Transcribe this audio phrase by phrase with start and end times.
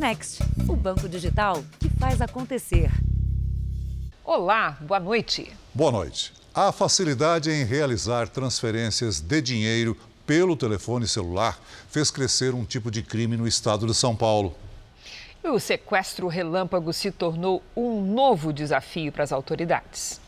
[0.00, 2.90] Next, o banco digital que faz acontecer.
[4.24, 5.52] Olá, boa noite.
[5.74, 6.32] Boa noite.
[6.54, 9.94] A facilidade em realizar transferências de dinheiro
[10.26, 11.60] pelo telefone celular
[11.90, 14.56] fez crescer um tipo de crime no estado de São Paulo.
[15.44, 20.18] O sequestro relâmpago se tornou um novo desafio para as autoridades.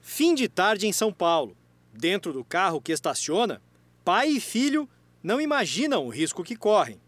[0.00, 1.54] Fim de tarde em São Paulo.
[1.92, 3.60] Dentro do carro que estaciona,
[4.02, 4.88] pai e filho
[5.22, 7.03] não imaginam o risco que correm.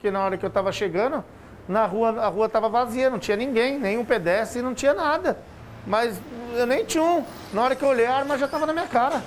[0.00, 1.22] Que na hora que eu estava chegando,
[1.68, 5.38] na rua, a rua estava vazia, não tinha ninguém, nenhum pedestre, não tinha nada.
[5.86, 6.20] Mas
[6.56, 7.24] eu nem tinha um.
[7.52, 9.22] Na hora que eu olhei, a arma já estava na minha cara.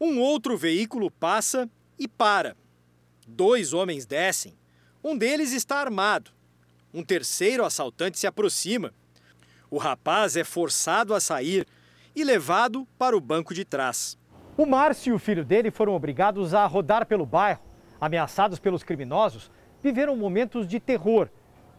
[0.00, 2.56] Um outro veículo passa e para.
[3.26, 4.56] Dois homens descem.
[5.04, 6.30] Um deles está armado.
[6.92, 8.92] Um terceiro assaltante se aproxima.
[9.70, 11.66] O rapaz é forçado a sair
[12.16, 14.16] e levado para o banco de trás.
[14.56, 17.60] O Márcio e o filho dele foram obrigados a rodar pelo bairro.
[18.00, 19.50] Ameaçados pelos criminosos,
[19.82, 21.28] viveram momentos de terror.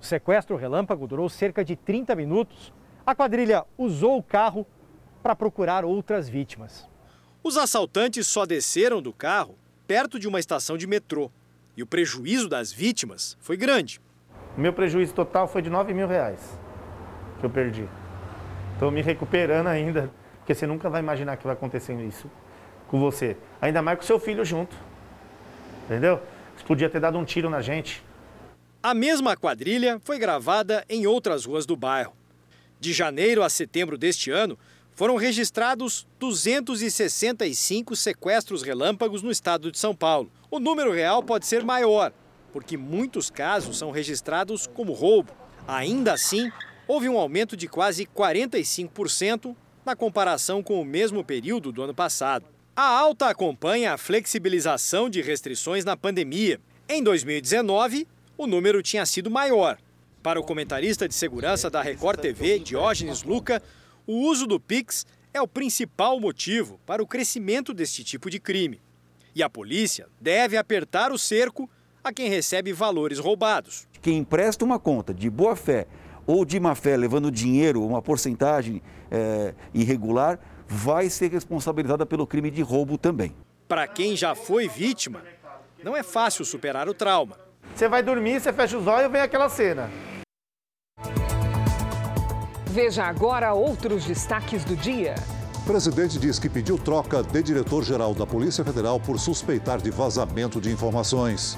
[0.02, 2.74] O sequestro relâmpago durou cerca de 30 minutos.
[3.06, 4.66] A quadrilha usou o carro
[5.22, 6.88] para procurar outras vítimas.
[7.44, 11.32] Os assaltantes só desceram do carro perto de uma estação de metrô.
[11.76, 14.02] E o prejuízo das vítimas foi grande.
[14.58, 16.60] Meu prejuízo total foi de 9 mil reais
[17.40, 17.88] que eu perdi.
[18.74, 22.30] Estou me recuperando ainda, porque você nunca vai imaginar que vai acontecer isso
[22.88, 23.38] com você.
[23.62, 24.76] Ainda mais com seu filho junto.
[25.86, 26.22] Entendeu?
[26.70, 28.04] Podia ter dado um tiro na gente.
[28.84, 32.14] A mesma quadrilha foi gravada em outras ruas do bairro.
[32.80, 34.56] De janeiro a setembro deste ano,
[34.92, 40.32] foram registrados 265 sequestros relâmpagos no estado de São Paulo.
[40.52, 42.14] O número real pode ser maior,
[42.54, 45.34] porque muitos casos são registrados como roubo.
[45.68, 46.52] Ainda assim,
[46.88, 52.46] houve um aumento de quase 45% na comparação com o mesmo período do ano passado.
[52.82, 56.62] A alta acompanha a flexibilização de restrições na pandemia.
[56.88, 59.78] Em 2019, o número tinha sido maior.
[60.24, 63.62] Para o comentarista de segurança da Record TV, Diógenes Luca,
[64.08, 68.80] o uso do Pix é o principal motivo para o crescimento deste tipo de crime.
[69.36, 71.70] E a polícia deve apertar o cerco
[72.02, 73.90] a quem recebe valores roubados.
[74.02, 75.86] Quem empresta uma conta de boa fé
[76.26, 82.52] ou de má fé, levando dinheiro, uma porcentagem é, irregular, vai ser responsabilizada pelo crime
[82.52, 83.34] de roubo também.
[83.68, 85.22] Para quem já foi vítima,
[85.84, 87.38] não é fácil superar o trauma.
[87.76, 89.90] Você vai dormir, você fecha os olhos e vem aquela cena.
[92.68, 95.16] Veja agora outros destaques do dia.
[95.58, 100.62] O presidente diz que pediu troca de diretor-geral da Polícia Federal por suspeitar de vazamento
[100.62, 101.58] de informações.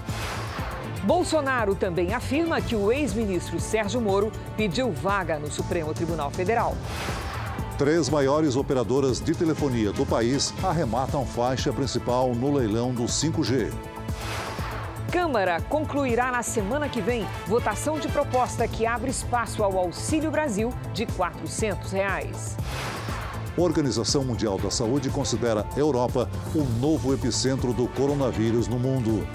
[1.04, 6.76] Bolsonaro também afirma que o ex-ministro Sérgio Moro pediu vaga no Supremo Tribunal Federal.
[7.82, 13.74] Três maiores operadoras de telefonia do país arrematam faixa principal no leilão do 5G.
[15.12, 20.72] Câmara concluirá na semana que vem votação de proposta que abre espaço ao Auxílio Brasil
[20.94, 22.56] de 400 reais.
[23.58, 29.28] A Organização Mundial da Saúde considera a Europa o novo epicentro do coronavírus no mundo.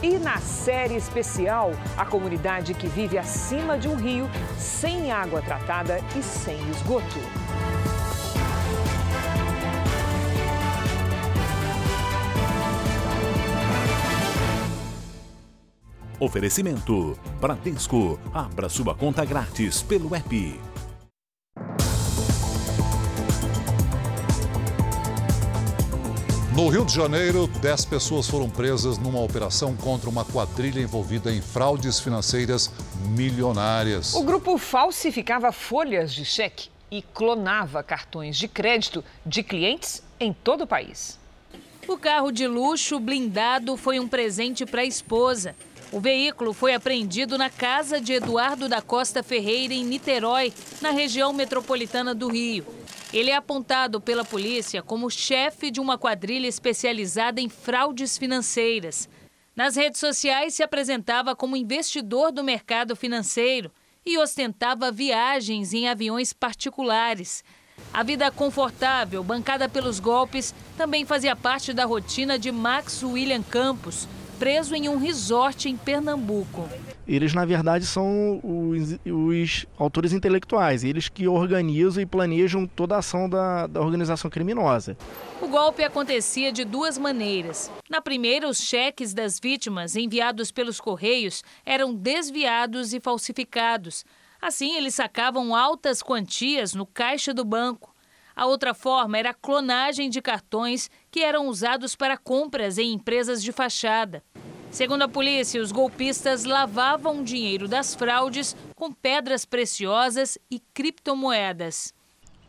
[0.00, 5.98] E na série especial, a comunidade que vive acima de um rio, sem água tratada
[6.16, 7.18] e sem esgoto.
[16.20, 18.20] Oferecimento: Bradesco.
[18.32, 20.60] Abra sua conta grátis pelo app.
[26.58, 31.40] No Rio de Janeiro, 10 pessoas foram presas numa operação contra uma quadrilha envolvida em
[31.40, 32.68] fraudes financeiras
[33.10, 34.12] milionárias.
[34.14, 40.62] O grupo falsificava folhas de cheque e clonava cartões de crédito de clientes em todo
[40.62, 41.16] o país.
[41.86, 45.54] O carro de luxo blindado foi um presente para a esposa.
[45.92, 51.32] O veículo foi apreendido na casa de Eduardo da Costa Ferreira, em Niterói, na região
[51.32, 52.66] metropolitana do Rio.
[53.12, 59.08] Ele é apontado pela polícia como chefe de uma quadrilha especializada em fraudes financeiras.
[59.56, 63.72] Nas redes sociais se apresentava como investidor do mercado financeiro
[64.04, 67.42] e ostentava viagens em aviões particulares.
[67.92, 74.06] A vida confortável, bancada pelos golpes, também fazia parte da rotina de Max William Campos,
[74.38, 76.68] preso em um resort em Pernambuco.
[77.06, 82.98] Eles, na verdade, são os, os autores intelectuais, eles que organizam e planejam toda a
[82.98, 84.96] ação da, da organização criminosa.
[85.40, 87.70] O golpe acontecia de duas maneiras.
[87.88, 94.04] Na primeira, os cheques das vítimas enviados pelos Correios eram desviados e falsificados.
[94.40, 97.94] Assim, eles sacavam altas quantias no caixa do banco.
[98.38, 103.42] A outra forma era a clonagem de cartões que eram usados para compras em empresas
[103.42, 104.22] de fachada.
[104.70, 111.94] Segundo a polícia, os golpistas lavavam dinheiro das fraudes com pedras preciosas e criptomoedas.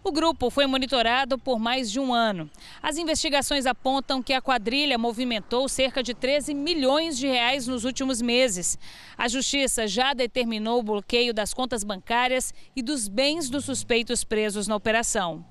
[0.04, 2.50] O grupo foi monitorado por mais de um ano.
[2.82, 8.22] As investigações apontam que a quadrilha movimentou cerca de 13 milhões de reais nos últimos
[8.22, 8.78] meses.
[9.18, 14.68] A justiça já determinou o bloqueio das contas bancárias e dos bens dos suspeitos presos
[14.68, 15.46] na operação.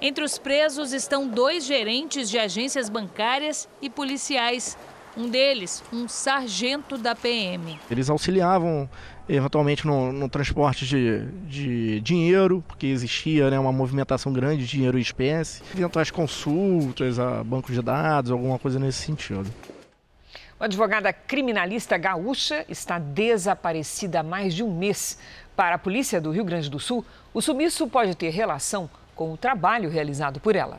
[0.00, 4.76] Entre os presos estão dois gerentes de agências bancárias e policiais.
[5.16, 7.78] Um deles, um sargento da PM.
[7.90, 8.88] Eles auxiliavam
[9.28, 14.98] eventualmente no, no transporte de, de, dinheiro, porque existia né, uma movimentação grande de dinheiro
[14.98, 19.46] em espécie, eventuais consultas a bancos de dados, alguma coisa nesse sentido.
[20.58, 25.18] Uma advogada criminalista gaúcha está desaparecida há mais de um mês.
[25.54, 27.04] Para a polícia do Rio Grande do Sul,
[27.34, 30.78] o sumiço pode ter relação com o trabalho realizado por ela.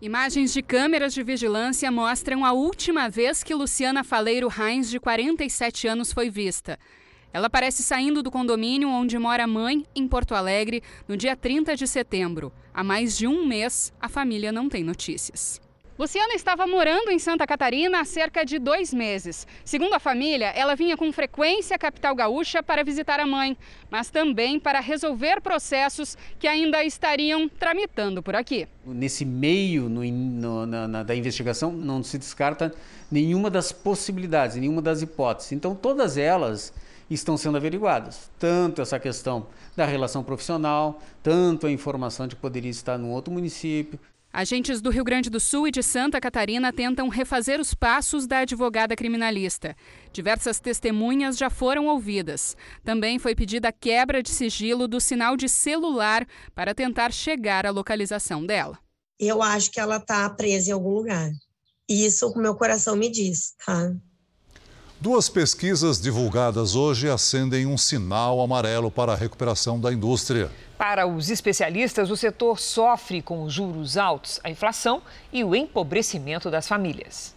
[0.00, 5.88] Imagens de câmeras de vigilância mostram a última vez que Luciana Faleiro Reins, de 47
[5.88, 6.78] anos, foi vista.
[7.32, 11.74] Ela aparece saindo do condomínio onde mora a mãe, em Porto Alegre, no dia 30
[11.74, 12.52] de setembro.
[12.72, 15.60] Há mais de um mês, a família não tem notícias.
[15.98, 19.48] Luciana estava morando em Santa Catarina há cerca de dois meses.
[19.64, 23.58] Segundo a família, ela vinha com frequência à capital gaúcha para visitar a mãe,
[23.90, 28.68] mas também para resolver processos que ainda estariam tramitando por aqui.
[28.86, 32.72] Nesse meio no, no, na, na, da investigação, não se descarta
[33.10, 35.50] nenhuma das possibilidades, nenhuma das hipóteses.
[35.50, 36.72] Então, todas elas
[37.10, 38.30] estão sendo averiguadas.
[38.38, 43.32] Tanto essa questão da relação profissional, tanto a informação de que poderia estar num outro
[43.32, 43.98] município.
[44.32, 48.40] Agentes do Rio Grande do Sul e de Santa Catarina tentam refazer os passos da
[48.40, 49.74] advogada criminalista.
[50.12, 52.56] Diversas testemunhas já foram ouvidas.
[52.84, 57.70] Também foi pedida a quebra de sigilo do sinal de celular para tentar chegar à
[57.70, 58.78] localização dela.
[59.18, 61.30] Eu acho que ela está presa em algum lugar.
[61.88, 63.92] Isso o meu coração me diz, tá?
[65.00, 70.50] Duas pesquisas divulgadas hoje acendem um sinal amarelo para a recuperação da indústria.
[70.76, 75.00] Para os especialistas, o setor sofre com os juros altos, a inflação
[75.32, 77.32] e o empobrecimento das famílias.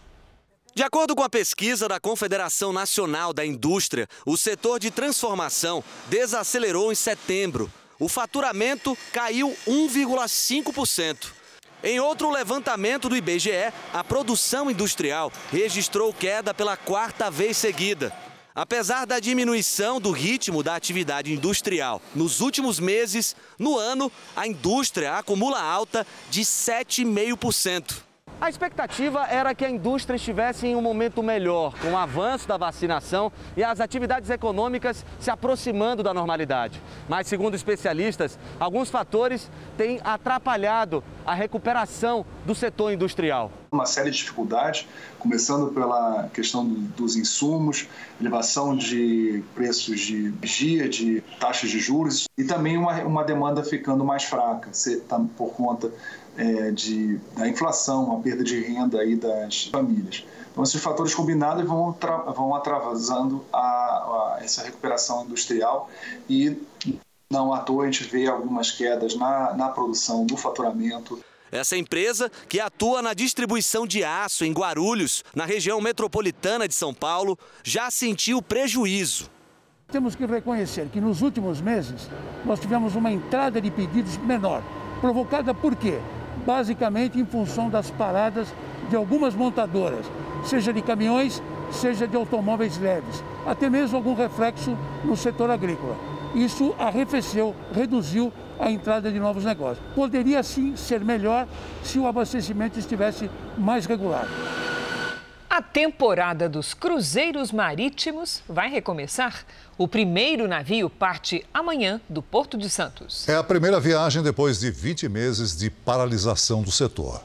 [0.74, 6.90] De acordo com a pesquisa da Confederação Nacional da Indústria, o setor de transformação desacelerou
[6.90, 7.70] em setembro.
[7.96, 11.41] O faturamento caiu 1,5%.
[11.84, 18.12] Em outro levantamento do IBGE, a produção industrial registrou queda pela quarta vez seguida.
[18.54, 25.16] Apesar da diminuição do ritmo da atividade industrial nos últimos meses, no ano, a indústria
[25.16, 28.11] acumula alta de 7,5%.
[28.42, 32.56] A expectativa era que a indústria estivesse em um momento melhor, com o avanço da
[32.56, 36.82] vacinação e as atividades econômicas se aproximando da normalidade.
[37.08, 39.48] Mas, segundo especialistas, alguns fatores
[39.78, 43.61] têm atrapalhado a recuperação do setor industrial.
[43.72, 44.86] Uma série de dificuldades,
[45.18, 47.88] começando pela questão dos insumos,
[48.20, 54.04] elevação de preços de energia, de taxas de juros e também uma, uma demanda ficando
[54.04, 54.70] mais fraca,
[55.08, 55.90] tá por conta
[56.36, 60.22] é, de, da inflação, a perda de renda aí das famílias.
[60.50, 61.96] Então, esses fatores combinados vão,
[62.36, 65.88] vão atrasando a, a, essa recuperação industrial
[66.28, 66.60] e
[67.30, 71.18] não à toa a gente vê algumas quedas na, na produção, no faturamento.
[71.52, 76.92] Essa empresa, que atua na distribuição de aço em Guarulhos, na região metropolitana de São
[76.92, 79.30] Paulo, já sentiu prejuízo.
[79.92, 82.08] Temos que reconhecer que nos últimos meses
[82.44, 84.62] nós tivemos uma entrada de pedidos menor.
[85.00, 85.98] Provocada por quê?
[86.46, 88.52] basicamente em função das paradas
[88.88, 90.04] de algumas montadoras,
[90.44, 95.96] seja de caminhões, seja de automóveis leves, até mesmo algum reflexo no setor agrícola.
[96.34, 99.84] Isso arrefeceu, reduziu a entrada de novos negócios.
[99.94, 101.46] Poderia sim ser melhor
[101.82, 104.26] se o abastecimento estivesse mais regular.
[105.48, 109.44] A temporada dos cruzeiros marítimos vai recomeçar.
[109.76, 113.28] O primeiro navio parte amanhã do Porto de Santos.
[113.28, 117.22] É a primeira viagem depois de 20 meses de paralisação do setor.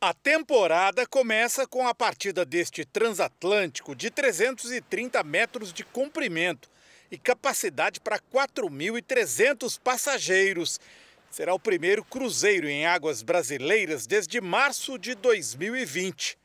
[0.00, 6.70] A temporada começa com a partida deste transatlântico de 330 metros de comprimento
[7.10, 10.80] e capacidade para 4.300 passageiros.
[11.30, 16.38] Será o primeiro cruzeiro em águas brasileiras desde março de 2020.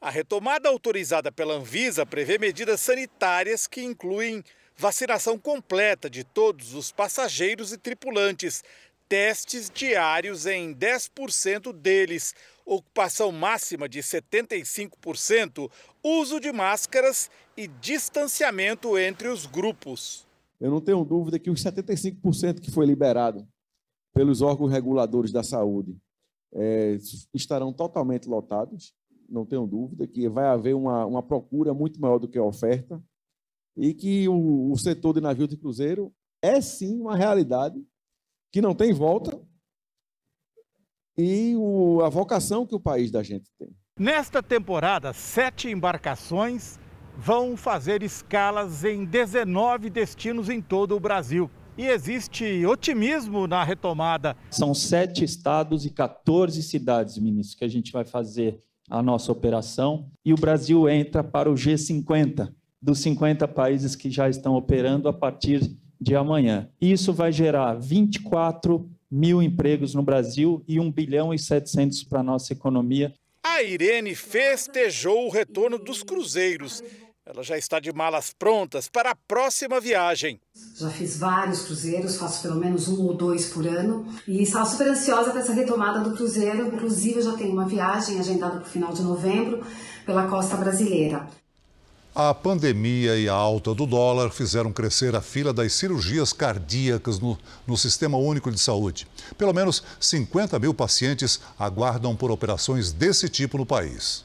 [0.00, 4.42] A retomada autorizada pela Anvisa prevê medidas sanitárias que incluem
[4.76, 8.64] vacinação completa de todos os passageiros e tripulantes,
[9.08, 15.70] testes diários em 10% deles, ocupação máxima de 75%,
[16.02, 20.26] uso de máscaras e distanciamento entre os grupos.
[20.60, 23.46] Eu não tenho dúvida que os 75% que foi liberado
[24.12, 25.96] pelos órgãos reguladores da saúde
[26.52, 26.96] é,
[27.34, 28.92] estarão totalmente lotados
[29.30, 33.02] não tenho dúvida, que vai haver uma, uma procura muito maior do que a oferta
[33.76, 36.12] e que o, o setor de navio de cruzeiro
[36.42, 37.80] é sim uma realidade
[38.52, 39.40] que não tem volta
[41.20, 43.68] e o, a vocação que o país da gente tem.
[43.98, 46.78] Nesta temporada, sete embarcações
[47.18, 51.50] vão fazer escalas em 19 destinos em todo o Brasil.
[51.76, 54.36] E existe otimismo na retomada.
[54.50, 58.58] São sete estados e 14 cidades, ministro, que a gente vai fazer
[58.88, 60.10] a nossa operação.
[60.24, 65.12] E o Brasil entra para o G50, dos 50 países que já estão operando a
[65.12, 66.68] partir de amanhã.
[66.80, 72.22] Isso vai gerar 24 mil empregos no Brasil e 1 bilhão e 700 para a
[72.22, 73.12] nossa economia.
[73.42, 76.82] A Irene festejou o retorno dos cruzeiros.
[77.24, 80.40] Ela já está de malas prontas para a próxima viagem.
[80.76, 84.88] Já fiz vários cruzeiros, faço pelo menos um ou dois por ano e estava super
[84.88, 86.66] ansiosa para essa retomada do cruzeiro.
[86.66, 89.64] Inclusive, eu já tenho uma viagem agendada para o final de novembro
[90.04, 91.28] pela costa brasileira.
[92.12, 97.38] A pandemia e a alta do dólar fizeram crescer a fila das cirurgias cardíacas no,
[97.64, 99.06] no, Sistema Único de Saúde.
[99.38, 104.24] Pelo menos 50 mil pacientes aguardam por operações desse tipo no país.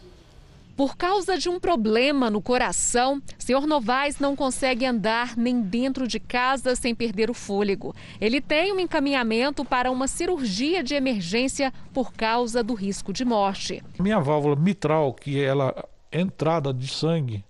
[0.76, 6.20] Por causa de um problema no coração, senhor Novaes não consegue andar nem dentro de
[6.20, 7.96] casa sem perder o fôlego.
[8.20, 13.84] Ele tem um encaminhamento para uma cirurgia de emergência por causa do risco de morte.
[14.00, 17.46] Minha válvula mitral, que ela entrada de sangue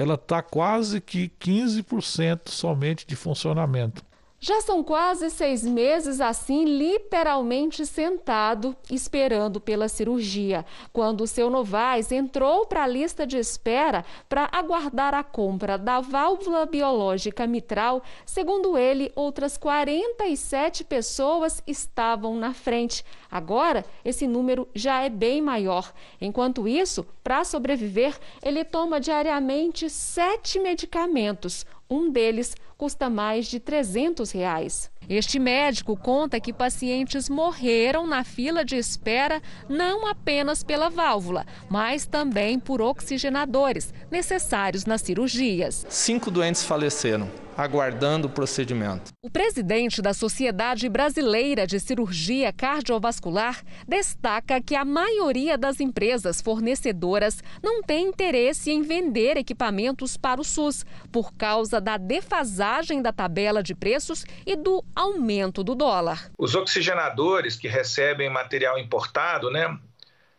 [0.00, 4.02] ela está quase que 15% somente de funcionamento.
[4.42, 10.64] Já são quase seis meses assim, literalmente sentado, esperando pela cirurgia.
[10.94, 16.00] Quando o seu Novaes entrou para a lista de espera para aguardar a compra da
[16.00, 23.04] válvula biológica mitral, segundo ele, outras 47 pessoas estavam na frente.
[23.30, 25.92] Agora, esse número já é bem maior.
[26.18, 31.66] Enquanto isso, para sobreviver, ele toma diariamente sete medicamentos.
[31.90, 34.90] Um deles custa mais de 300 reais.
[35.06, 42.06] Este médico conta que pacientes morreram na fila de espera não apenas pela válvula, mas
[42.06, 45.84] também por oxigenadores necessários nas cirurgias.
[45.90, 49.12] Cinco doentes faleceram aguardando o procedimento.
[49.22, 57.42] O presidente da Sociedade Brasileira de Cirurgia Cardiovascular destaca que a maioria das empresas fornecedoras
[57.62, 63.62] não tem interesse em vender equipamentos para o SUS por causa da defasagem da tabela
[63.62, 66.30] de preços e do aumento do dólar.
[66.38, 69.78] Os oxigenadores que recebem material importado, né,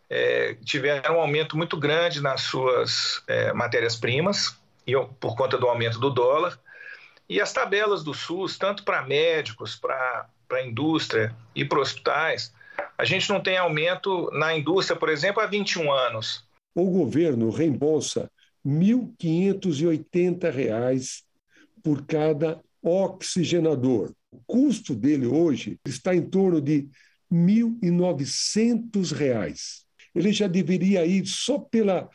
[0.09, 5.99] é, tiveram um aumento muito grande nas suas é, matérias-primas e por conta do aumento
[5.99, 6.59] do dólar.
[7.31, 12.53] E as tabelas do SUS, tanto para médicos, para a indústria e para hospitais,
[12.97, 16.45] a gente não tem aumento na indústria, por exemplo, há 21 anos.
[16.75, 18.29] O governo reembolsa
[18.65, 21.23] R$ 1.580
[21.81, 24.11] por cada oxigenador.
[24.29, 26.89] O custo dele hoje está em torno de
[27.31, 29.85] R$ 1.900.
[30.13, 32.09] Ele já deveria ir só pela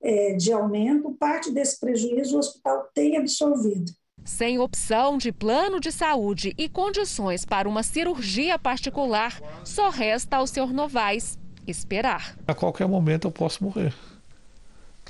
[0.03, 3.91] é, de aumento, parte desse prejuízo o hospital tem absorvido.
[4.23, 10.47] Sem opção de plano de saúde e condições para uma cirurgia particular, só resta ao
[10.47, 10.71] Sr.
[10.73, 11.37] Novaes
[11.67, 12.35] esperar.
[12.47, 13.93] A qualquer momento eu posso morrer,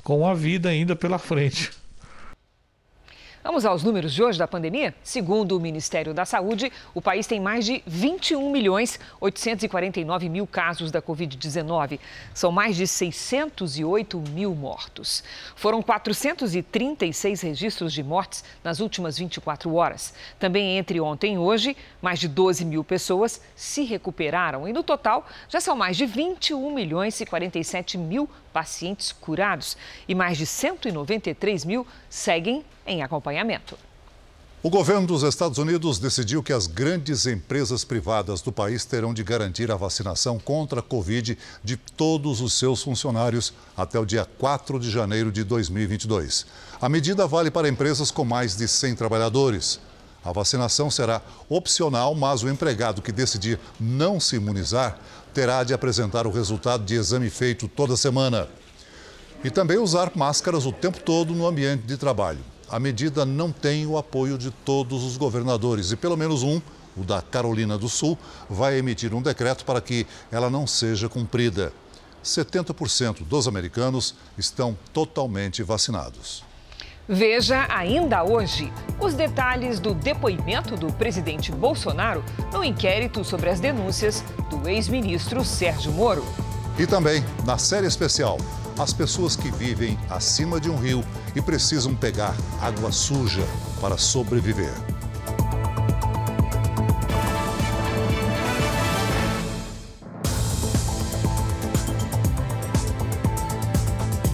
[0.02, 1.70] com a vida ainda pela frente.
[3.46, 4.94] Vamos aos números de hoje da pandemia?
[5.02, 10.90] Segundo o Ministério da Saúde, o país tem mais de 21 milhões 849 mil casos
[10.90, 12.00] da Covid-19.
[12.32, 15.22] São mais de 608 mil mortos.
[15.54, 20.14] Foram 436 registros de mortes nas últimas 24 horas.
[20.38, 24.66] Também entre ontem e hoje, mais de 12 mil pessoas se recuperaram.
[24.66, 29.76] E no total, já são mais de 21 milhões e 47 mil pacientes curados
[30.08, 33.76] e mais de 193 mil seguem em acompanhamento.
[34.64, 39.22] O governo dos Estados Unidos decidiu que as grandes empresas privadas do país terão de
[39.22, 44.80] garantir a vacinação contra a Covid de todos os seus funcionários até o dia 4
[44.80, 46.46] de janeiro de 2022.
[46.80, 49.80] A medida vale para empresas com mais de 100 trabalhadores.
[50.24, 54.98] A vacinação será opcional, mas o empregado que decidir não se imunizar
[55.34, 58.48] terá de apresentar o resultado de exame feito toda semana.
[59.44, 62.53] E também usar máscaras o tempo todo no ambiente de trabalho.
[62.74, 66.60] A medida não tem o apoio de todos os governadores e pelo menos um,
[66.96, 68.18] o da Carolina do Sul,
[68.50, 71.72] vai emitir um decreto para que ela não seja cumprida.
[72.24, 76.42] 70% dos americanos estão totalmente vacinados.
[77.08, 84.24] Veja ainda hoje os detalhes do depoimento do presidente Bolsonaro no inquérito sobre as denúncias
[84.50, 86.24] do ex-ministro Sérgio Moro.
[86.78, 88.36] E também, na série especial,
[88.78, 91.04] as pessoas que vivem acima de um rio
[91.34, 93.46] e precisam pegar água suja
[93.80, 94.72] para sobreviver.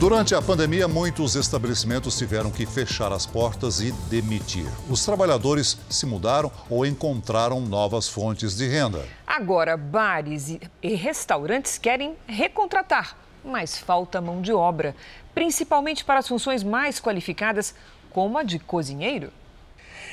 [0.00, 4.64] Durante a pandemia, muitos estabelecimentos tiveram que fechar as portas e demitir.
[4.88, 9.06] Os trabalhadores se mudaram ou encontraram novas fontes de renda.
[9.26, 13.14] Agora, bares e restaurantes querem recontratar,
[13.44, 14.96] mas falta mão de obra,
[15.34, 17.74] principalmente para as funções mais qualificadas,
[18.10, 19.30] como a de cozinheiro.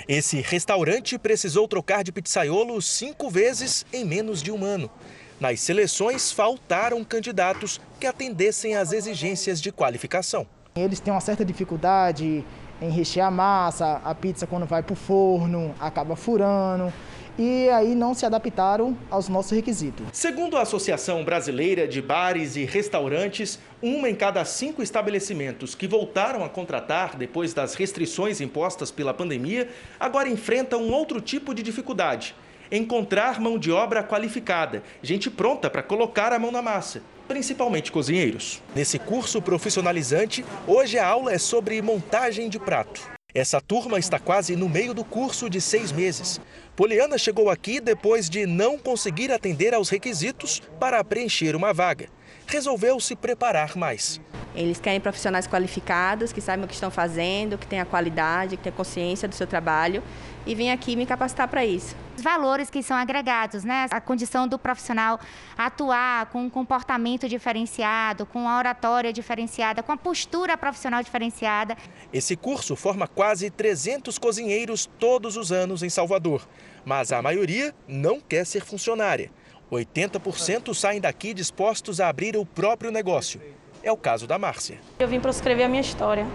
[0.06, 4.92] Esse restaurante precisou trocar de pizzaiolo cinco vezes em menos de um ano.
[5.40, 10.48] Nas seleções, faltaram candidatos que atendessem às exigências de qualificação.
[10.76, 12.44] Eles têm uma certa dificuldade
[12.82, 16.92] em rechear a massa, a pizza quando vai para o forno acaba furando
[17.38, 20.08] e aí não se adaptaram aos nossos requisitos.
[20.12, 26.44] Segundo a Associação Brasileira de Bares e Restaurantes, uma em cada cinco estabelecimentos que voltaram
[26.44, 32.34] a contratar depois das restrições impostas pela pandemia agora enfrentam um outro tipo de dificuldade
[32.72, 38.62] encontrar mão de obra qualificada, gente pronta para colocar a mão na massa, principalmente cozinheiros.
[38.76, 43.02] Nesse curso profissionalizante, hoje a aula é sobre montagem de prato.
[43.34, 46.42] Essa turma está quase no meio do curso de seis meses.
[46.76, 52.08] Poliana chegou aqui depois de não conseguir atender aos requisitos para preencher uma vaga.
[52.50, 54.22] Resolveu se preparar mais.
[54.56, 58.76] Eles querem profissionais qualificados, que saibam o que estão fazendo, que tenham qualidade, que tenham
[58.76, 60.02] consciência do seu trabalho
[60.46, 61.94] e vim aqui me capacitar para isso.
[62.16, 63.86] Os valores que são agregados, né?
[63.92, 65.20] A condição do profissional
[65.58, 71.76] atuar com um comportamento diferenciado, com a oratória diferenciada, com a postura profissional diferenciada.
[72.14, 76.48] Esse curso forma quase 300 cozinheiros todos os anos em Salvador,
[76.86, 79.30] mas a maioria não quer ser funcionária.
[79.72, 83.42] 80% saem daqui dispostos a abrir o próprio negócio.
[83.84, 84.80] É o caso da Márcia.
[85.00, 86.26] Eu vim para escrever a minha história,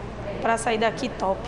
[0.40, 1.40] para sair daqui top.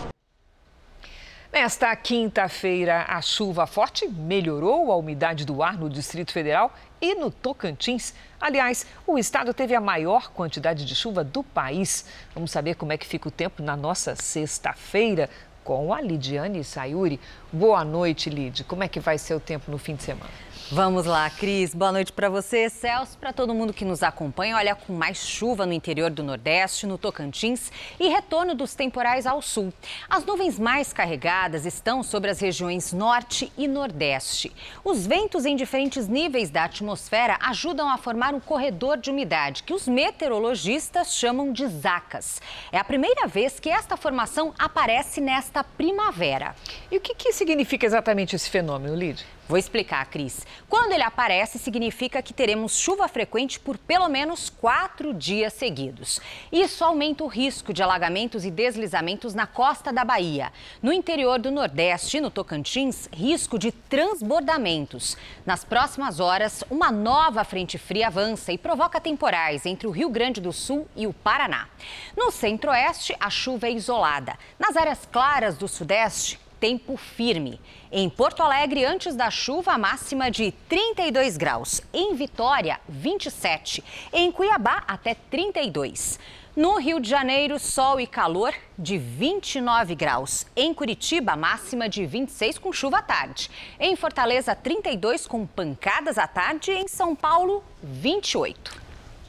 [1.53, 7.31] Nesta quinta-feira, a chuva forte melhorou a umidade do ar no Distrito Federal e no
[7.31, 8.12] Tocantins.
[8.40, 12.07] Aliás, o estado teve a maior quantidade de chuva do país.
[12.35, 15.31] Vamos saber como é que fica o tempo na nossa sexta-feira
[15.62, 17.20] com a Lidiane Sayuri.
[17.53, 18.64] Boa noite, Lid.
[18.64, 20.33] Como é que vai ser o tempo no fim de semana?
[20.75, 21.73] Vamos lá, Cris.
[21.73, 24.57] Boa noite para você, Celso, para todo mundo que nos acompanha.
[24.57, 29.41] Olha, com mais chuva no interior do Nordeste, no Tocantins e retorno dos temporais ao
[29.41, 29.73] sul.
[30.11, 34.53] As nuvens mais carregadas estão sobre as regiões Norte e Nordeste.
[34.85, 39.73] Os ventos em diferentes níveis da atmosfera ajudam a formar um corredor de umidade que
[39.73, 42.43] os meteorologistas chamam de zacas.
[42.73, 46.53] É a primeira vez que esta formação aparece nesta primavera.
[46.91, 49.25] E o que, que significa exatamente esse fenômeno, Lid?
[49.47, 50.47] Vou explicar, Cris.
[50.71, 56.19] Quando ele aparece, significa que teremos chuva frequente por pelo menos quatro dias seguidos.
[56.51, 60.51] Isso aumenta o risco de alagamentos e deslizamentos na costa da Bahia.
[60.83, 65.15] No interior do Nordeste e no Tocantins, risco de transbordamentos.
[65.45, 70.41] Nas próximas horas, uma nova frente fria avança e provoca temporais entre o Rio Grande
[70.41, 71.69] do Sul e o Paraná.
[72.17, 74.39] No centro-oeste, a chuva é isolada.
[74.59, 77.61] Nas áreas claras do Sudeste, tempo firme.
[77.92, 81.83] Em Porto Alegre, antes da chuva, a máxima de 32 graus.
[81.92, 83.85] Em Vitória, 27.
[84.11, 86.18] Em Cuiabá, até 32.
[86.57, 90.46] No Rio de Janeiro, sol e calor de 29 graus.
[90.57, 93.50] Em Curitiba, máxima de 26 com chuva à tarde.
[93.79, 96.70] Em Fortaleza, 32 com pancadas à tarde.
[96.70, 98.72] Em São Paulo, 28.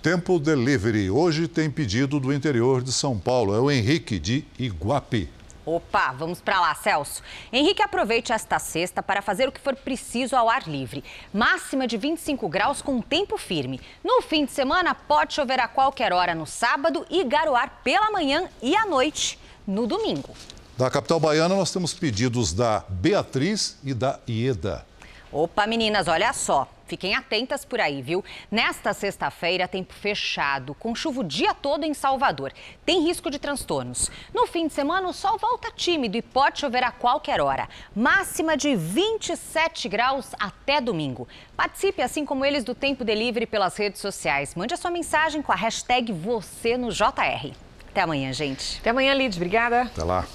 [0.01, 1.09] Tempo Delivery.
[1.09, 3.53] Hoje tem pedido do interior de São Paulo.
[3.53, 5.35] É o Henrique de Iguape.
[5.65, 7.23] Opa, vamos para lá, Celso.
[7.51, 11.03] Henrique, aproveite esta sexta para fazer o que for preciso ao ar livre.
[11.33, 13.81] Máxima de 25 graus com tempo firme.
[14.03, 18.47] No fim de semana, pode chover a qualquer hora no sábado e garoar pela manhã
[18.61, 20.29] e à noite no domingo.
[20.77, 24.85] Da capital baiana, nós temos pedidos da Beatriz e da Ieda.
[25.31, 26.67] Opa, meninas, olha só.
[26.85, 28.23] Fiquem atentas por aí, viu?
[28.51, 32.53] Nesta sexta-feira, tempo fechado, com chuva o dia todo em Salvador.
[32.85, 34.11] Tem risco de transtornos.
[34.33, 37.67] No fim de semana, o sol volta tímido e pode chover a qualquer hora.
[37.95, 41.27] Máxima de 27 graus até domingo.
[41.57, 44.53] Participe, assim como eles, do Tempo Delivery pelas redes sociais.
[44.55, 47.51] Mande a sua mensagem com a hashtag você no JR.
[47.89, 48.79] Até amanhã, gente.
[48.79, 49.37] Até amanhã, Lides.
[49.37, 49.83] Obrigada.
[49.83, 50.25] Até lá.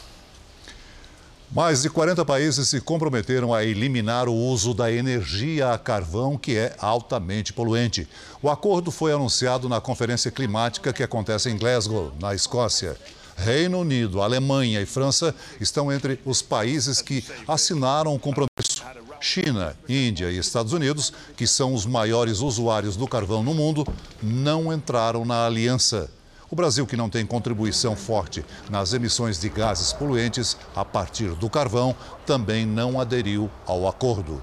[1.52, 6.56] Mais de 40 países se comprometeram a eliminar o uso da energia a carvão, que
[6.56, 8.06] é altamente poluente.
[8.40, 12.96] O acordo foi anunciado na Conferência Climática que acontece em Glasgow, na Escócia.
[13.36, 18.84] Reino Unido, Alemanha e França estão entre os países que assinaram o compromisso.
[19.20, 23.84] China, Índia e Estados Unidos, que são os maiores usuários do carvão no mundo,
[24.22, 26.08] não entraram na aliança.
[26.50, 31.48] O Brasil, que não tem contribuição forte nas emissões de gases poluentes a partir do
[31.48, 31.94] carvão,
[32.26, 34.42] também não aderiu ao acordo.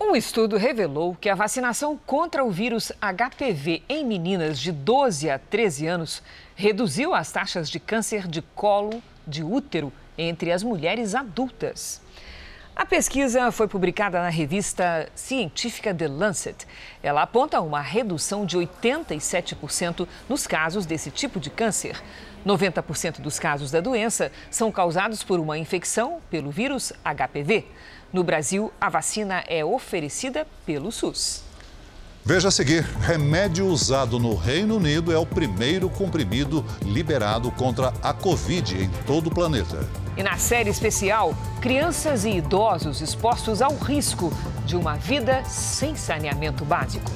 [0.00, 5.40] Um estudo revelou que a vacinação contra o vírus HPV em meninas de 12 a
[5.40, 6.22] 13 anos
[6.54, 12.00] reduziu as taxas de câncer de colo de útero entre as mulheres adultas.
[12.78, 16.64] A pesquisa foi publicada na revista científica The Lancet.
[17.02, 22.00] Ela aponta uma redução de 87% nos casos desse tipo de câncer.
[22.46, 27.66] 90% dos casos da doença são causados por uma infecção pelo vírus HPV.
[28.12, 31.47] No Brasil, a vacina é oferecida pelo SUS.
[32.28, 38.12] Veja a seguir: remédio usado no Reino Unido é o primeiro comprimido liberado contra a
[38.12, 39.88] Covid em todo o planeta.
[40.14, 44.30] E na série especial, crianças e idosos expostos ao risco
[44.66, 47.10] de uma vida sem saneamento básico.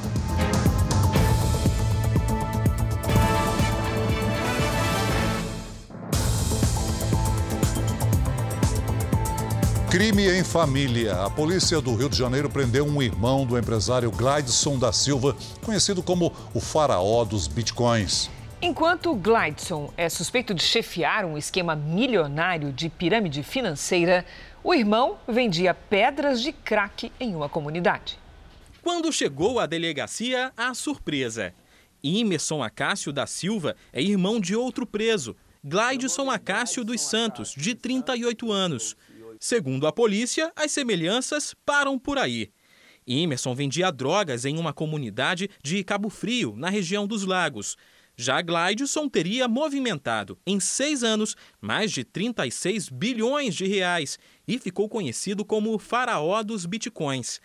[9.93, 11.23] Crime em família.
[11.23, 16.03] A polícia do Rio de Janeiro prendeu um irmão do empresário Glideson da Silva, conhecido
[16.03, 18.31] como o faraó dos bitcoins.
[18.63, 24.25] Enquanto Glideson é suspeito de chefiar um esquema milionário de pirâmide financeira,
[24.65, 28.19] o irmão vendia pedras de crack em uma comunidade.
[28.81, 31.53] Quando chegou à delegacia, a surpresa.
[32.03, 38.51] Imerson Acácio da Silva é irmão de outro preso, Glideson Acácio dos Santos, de 38
[38.51, 38.97] anos.
[39.43, 42.53] Segundo a polícia, as semelhanças param por aí.
[43.05, 47.77] Emerson vendia drogas em uma comunidade de Cabo Frio, na região dos Lagos.
[48.17, 54.89] Já Glideson teria movimentado, em seis anos, mais de 36 bilhões de reais e ficou
[54.89, 57.41] conhecido como o faraó dos bitcoins.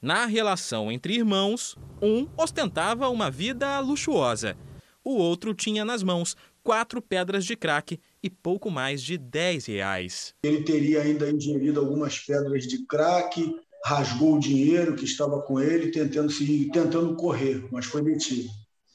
[0.00, 4.56] Na relação entre irmãos, um ostentava uma vida luxuosa.
[5.04, 10.34] O outro tinha nas mãos quatro pedras de crack e pouco mais de 10 reais.
[10.42, 13.54] Ele teria ainda ingerido algumas pedras de crack,
[13.84, 18.48] rasgou o dinheiro que estava com ele, tentando, se, tentando correr, mas foi detido.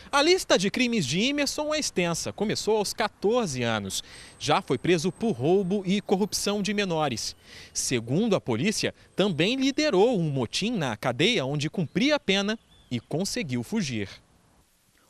[0.09, 2.31] A lista de crimes de Emerson é extensa.
[2.31, 4.01] Começou aos 14 anos.
[4.39, 7.35] Já foi preso por roubo e corrupção de menores.
[7.73, 12.57] Segundo a polícia, também liderou um motim na cadeia onde cumpria a pena
[12.89, 14.07] e conseguiu fugir.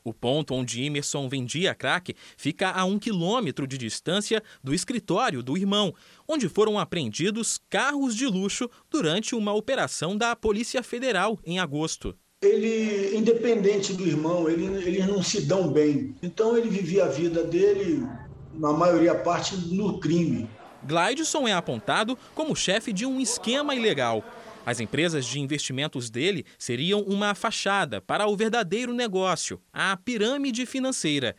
[0.08, 5.58] O ponto onde Emerson vendia crack fica a um quilômetro de distância do escritório do
[5.58, 5.94] irmão,
[6.26, 12.16] onde foram apreendidos carros de luxo durante uma operação da Polícia Federal em agosto.
[12.42, 16.16] Ele, independente do irmão, ele, eles não se dão bem.
[16.24, 18.08] Então ele vivia a vida dele,
[18.54, 20.50] na maioria parte, no crime.
[20.84, 24.24] Glideson é apontado como chefe de um esquema ilegal.
[24.68, 31.38] As empresas de investimentos dele seriam uma fachada para o verdadeiro negócio, a pirâmide financeira.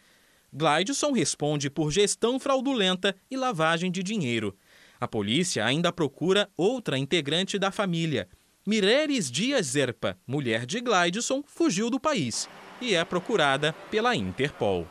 [0.50, 4.56] Glideson responde por gestão fraudulenta e lavagem de dinheiro.
[4.98, 8.26] A polícia ainda procura outra integrante da família.
[8.66, 12.48] Mireles Dias Zerpa, mulher de Glideson, fugiu do país
[12.80, 14.88] e é procurada pela Interpol.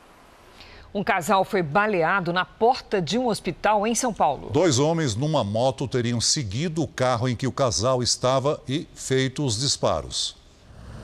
[0.94, 4.50] Um casal foi baleado na porta de um hospital em São Paulo.
[4.52, 9.46] Dois homens numa moto teriam seguido o carro em que o casal estava e feito
[9.46, 10.36] os disparos.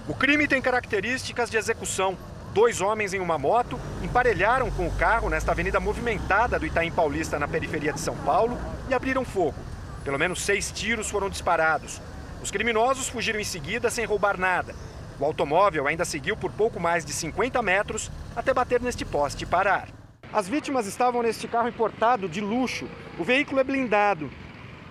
[0.08, 2.17] O crime tem características de execução.
[2.54, 7.38] Dois homens em uma moto emparelharam com o carro nesta avenida movimentada do Itaim Paulista,
[7.38, 8.58] na periferia de São Paulo,
[8.89, 9.58] e abriram fogo.
[10.04, 12.02] Pelo menos seis tiros foram disparados.
[12.41, 14.74] Os criminosos fugiram em seguida sem roubar nada
[15.23, 19.47] o automóvel ainda seguiu por pouco mais de 50 metros até bater neste poste e
[19.47, 19.88] parar.
[20.33, 22.89] As vítimas estavam neste carro importado de luxo.
[23.17, 24.29] O veículo é blindado,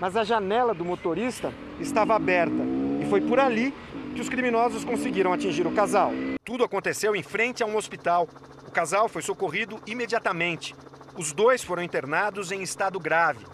[0.00, 2.62] mas a janela do motorista estava aberta
[3.02, 3.74] e foi por ali
[4.14, 6.12] que os criminosos conseguiram atingir o casal.
[6.42, 8.26] Tudo aconteceu em frente a um hospital.
[8.66, 10.74] O casal foi socorrido imediatamente.
[11.14, 13.44] Os dois foram internados em estado grave.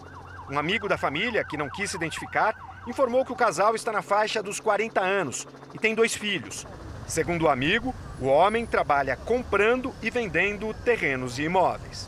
[0.49, 2.55] Um amigo da família, que não quis se identificar,
[2.87, 6.65] informou que o casal está na faixa dos 40 anos e tem dois filhos.
[7.07, 12.07] Segundo o amigo, o homem trabalha comprando e vendendo terrenos e imóveis.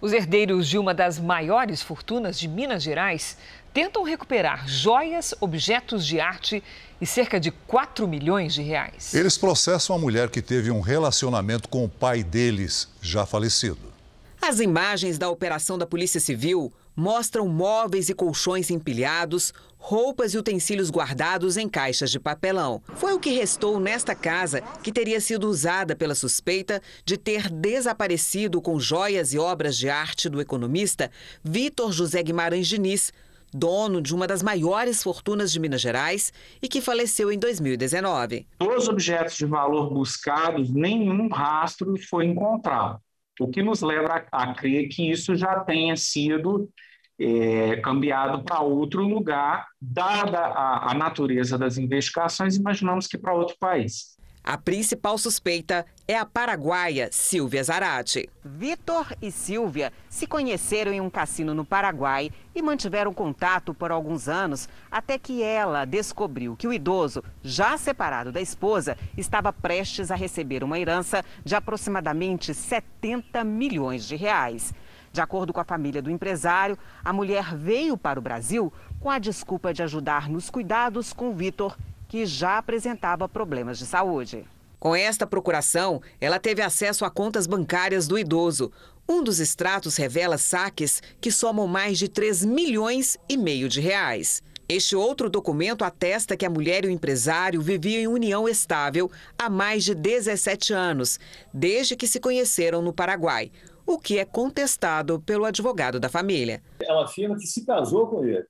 [0.00, 3.38] Os herdeiros de uma das maiores fortunas de Minas Gerais
[3.72, 6.62] tentam recuperar joias, objetos de arte
[7.00, 9.14] e cerca de 4 milhões de reais.
[9.14, 13.92] Eles processam a mulher que teve um relacionamento com o pai deles, já falecido.
[14.40, 20.90] As imagens da operação da Polícia Civil mostram móveis e colchões empilhados, roupas e utensílios
[20.90, 22.82] guardados em caixas de papelão.
[22.94, 28.62] Foi o que restou nesta casa que teria sido usada pela suspeita de ter desaparecido
[28.62, 31.10] com joias e obras de arte do economista
[31.42, 33.12] Vitor José Guimarães Diniz,
[33.54, 38.46] dono de uma das maiores fortunas de Minas Gerais e que faleceu em 2019.
[38.58, 42.98] Dos objetos de valor buscados, nenhum rastro foi encontrado,
[43.40, 46.70] o que nos leva a, a crer que isso já tenha sido
[47.18, 53.56] é, cambiado para outro lugar, dada a, a natureza das investigações, imaginamos que para outro
[53.58, 54.13] país.
[54.46, 58.28] A principal suspeita é a paraguaia Silvia Zarate.
[58.44, 64.28] Vitor e Silvia se conheceram em um cassino no Paraguai e mantiveram contato por alguns
[64.28, 70.14] anos até que ela descobriu que o idoso, já separado da esposa, estava prestes a
[70.14, 74.74] receber uma herança de aproximadamente 70 milhões de reais.
[75.10, 79.18] De acordo com a família do empresário, a mulher veio para o Brasil com a
[79.18, 81.78] desculpa de ajudar nos cuidados com Vitor
[82.14, 84.44] que já apresentava problemas de saúde.
[84.78, 88.70] Com esta procuração, ela teve acesso a contas bancárias do idoso.
[89.08, 94.44] Um dos extratos revela saques que somam mais de 3 milhões e meio de reais.
[94.68, 99.50] Este outro documento atesta que a mulher e o empresário viviam em união estável há
[99.50, 101.18] mais de 17 anos,
[101.52, 103.50] desde que se conheceram no Paraguai,
[103.84, 106.62] o que é contestado pelo advogado da família.
[106.80, 108.46] Ela afirma que se casou com ele.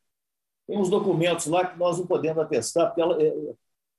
[0.67, 3.33] Tem uns documentos lá que nós não podemos atestar, porque ela, é,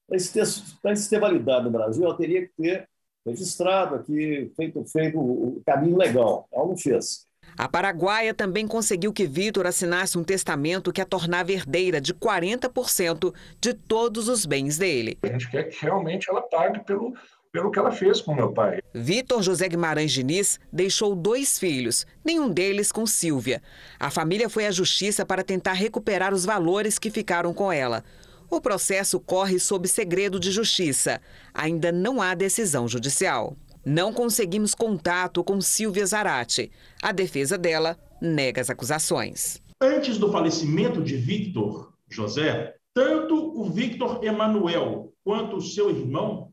[0.08, 0.45] para isso, ter,
[0.82, 2.88] para isso ter validade no Brasil, ela teria que ter
[3.25, 6.47] registrado aqui, feito, feito o caminho legal.
[6.51, 7.25] Ela não fez.
[7.58, 13.34] A paraguaia também conseguiu que Vitor assinasse um testamento que a tornava herdeira de 40%
[13.62, 15.17] de todos os bens dele.
[15.21, 17.13] A gente quer que realmente ela pague pelo,
[17.56, 18.82] pelo que ela fez com meu pai.
[18.94, 23.63] Vitor José Guimarães Diniz deixou dois filhos, nenhum deles com Silvia.
[23.98, 28.04] A família foi à justiça para tentar recuperar os valores que ficaram com ela.
[28.50, 31.22] O processo corre sob segredo de justiça.
[31.54, 33.56] Ainda não há decisão judicial.
[33.86, 36.70] Não conseguimos contato com Silvia Zarate.
[37.02, 39.62] A defesa dela nega as acusações.
[39.80, 46.52] Antes do falecimento de Victor José, tanto o Victor Emanuel quanto o seu irmão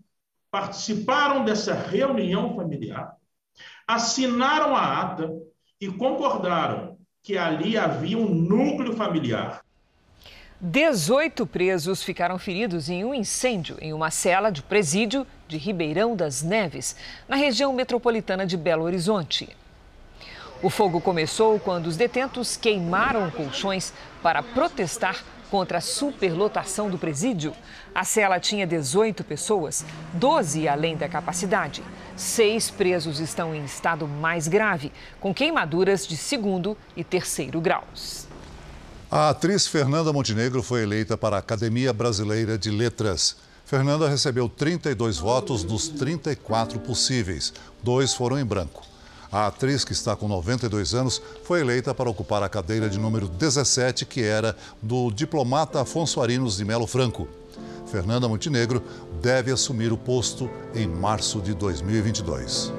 [0.53, 3.17] participaram dessa reunião familiar,
[3.89, 5.33] assinaram a ata
[5.81, 9.65] e concordaram que ali havia um núcleo familiar.
[10.61, 16.43] 18 presos ficaram feridos em um incêndio em uma cela de presídio de Ribeirão das
[16.43, 19.57] Neves, na região metropolitana de Belo Horizonte.
[20.63, 27.53] O fogo começou quando os detentos queimaram colchões para protestar contra a superlotação do presídio.
[27.95, 29.85] A cela tinha 18 pessoas,
[30.15, 31.83] 12 além da capacidade.
[32.17, 38.27] Seis presos estão em estado mais grave, com queimaduras de segundo e terceiro graus.
[39.11, 43.37] A atriz Fernanda Montenegro foi eleita para a Academia Brasileira de Letras.
[43.67, 48.92] Fernanda recebeu 32 votos dos 34 possíveis, dois foram em branco.
[49.33, 53.27] A atriz, que está com 92 anos, foi eleita para ocupar a cadeira de número
[53.27, 57.27] 17, que era do diplomata Afonso Arinos de Melo Franco.
[57.87, 58.83] Fernanda Montenegro
[59.23, 62.71] deve assumir o posto em março de 2022.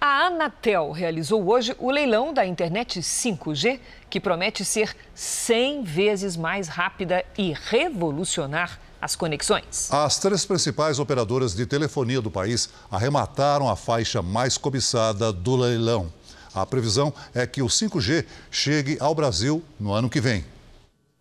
[0.00, 6.66] A Anatel realizou hoje o leilão da internet 5G, que promete ser 100 vezes mais
[6.66, 9.88] rápida e revolucionar as conexões.
[9.90, 16.12] As três principais operadoras de telefonia do país arremataram a faixa mais cobiçada do leilão.
[16.54, 20.44] A previsão é que o 5G chegue ao Brasil no ano que vem.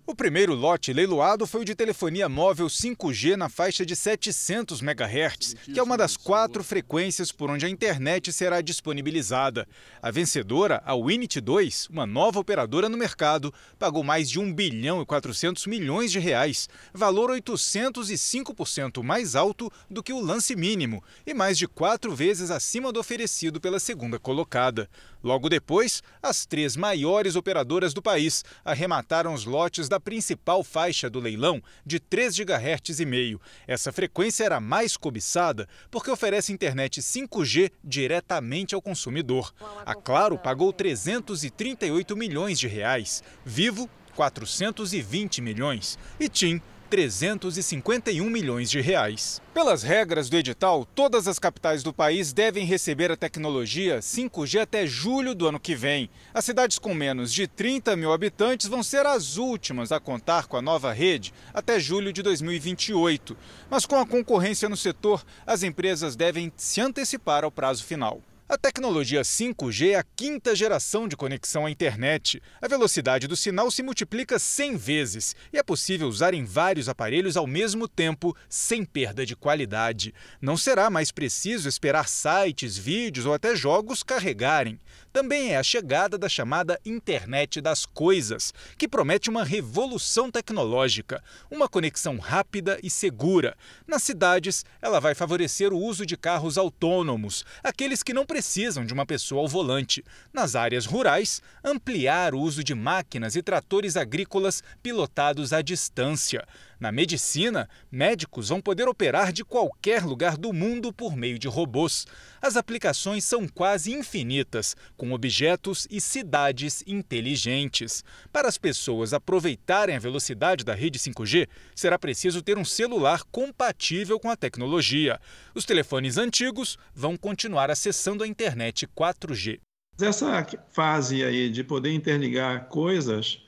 [0.09, 5.55] O primeiro lote leiloado foi o de telefonia móvel 5G na faixa de 700 MHz,
[5.65, 9.67] que é uma das quatro frequências por onde a internet será disponibilizada.
[10.01, 14.99] A vencedora, a Winit 2, uma nova operadora no mercado, pagou mais de 1 bilhão
[14.99, 21.35] e 400 milhões de reais, valor 805% mais alto do que o lance mínimo e
[21.35, 24.89] mais de quatro vezes acima do oferecido pela segunda colocada.
[25.23, 31.19] Logo depois, as três maiores operadoras do país arremataram os lotes da principal faixa do
[31.19, 33.41] leilão, de 3 GHz e meio.
[33.67, 39.53] Essa frequência era mais cobiçada porque oferece internet 5G diretamente ao consumidor.
[39.85, 48.81] A Claro pagou 338 milhões de reais, Vivo 420 milhões e TIM 351 milhões de
[48.81, 49.41] reais.
[49.53, 54.87] Pelas regras do edital, todas as capitais do país devem receber a tecnologia 5G até
[54.87, 56.09] julho do ano que vem.
[56.33, 60.57] As cidades com menos de 30 mil habitantes vão ser as últimas a contar com
[60.57, 63.37] a nova rede até julho de 2028.
[63.69, 68.21] Mas com a concorrência no setor, as empresas devem se antecipar ao prazo final.
[68.51, 72.41] A tecnologia 5G é a quinta geração de conexão à internet.
[72.59, 77.37] A velocidade do sinal se multiplica 100 vezes e é possível usar em vários aparelhos
[77.37, 80.15] ao mesmo tempo, sem perda de qualidade.
[80.41, 84.79] Não será mais preciso esperar sites, vídeos ou até jogos carregarem.
[85.13, 91.69] Também é a chegada da chamada Internet das Coisas, que promete uma revolução tecnológica, uma
[91.69, 93.55] conexão rápida e segura.
[93.87, 98.85] Nas cidades, ela vai favorecer o uso de carros autônomos, aqueles que não precisam precisam
[98.85, 100.01] de uma pessoa ao volante.
[100.31, 106.47] Nas áreas rurais, ampliar o uso de máquinas e tratores agrícolas pilotados à distância.
[106.79, 112.07] Na medicina, médicos vão poder operar de qualquer lugar do mundo por meio de robôs.
[112.41, 118.01] As aplicações são quase infinitas, com objetos e cidades inteligentes.
[118.31, 124.17] Para as pessoas aproveitarem a velocidade da rede 5G, será preciso ter um celular compatível
[124.17, 125.19] com a tecnologia.
[125.53, 129.59] Os telefones antigos vão continuar acessando a internet 4G.
[129.99, 133.41] Essa fase aí de poder interligar coisas,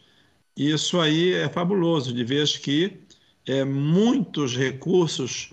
[0.58, 3.08] isso aí é fabuloso, de vez que
[3.46, 5.52] é, muitos recursos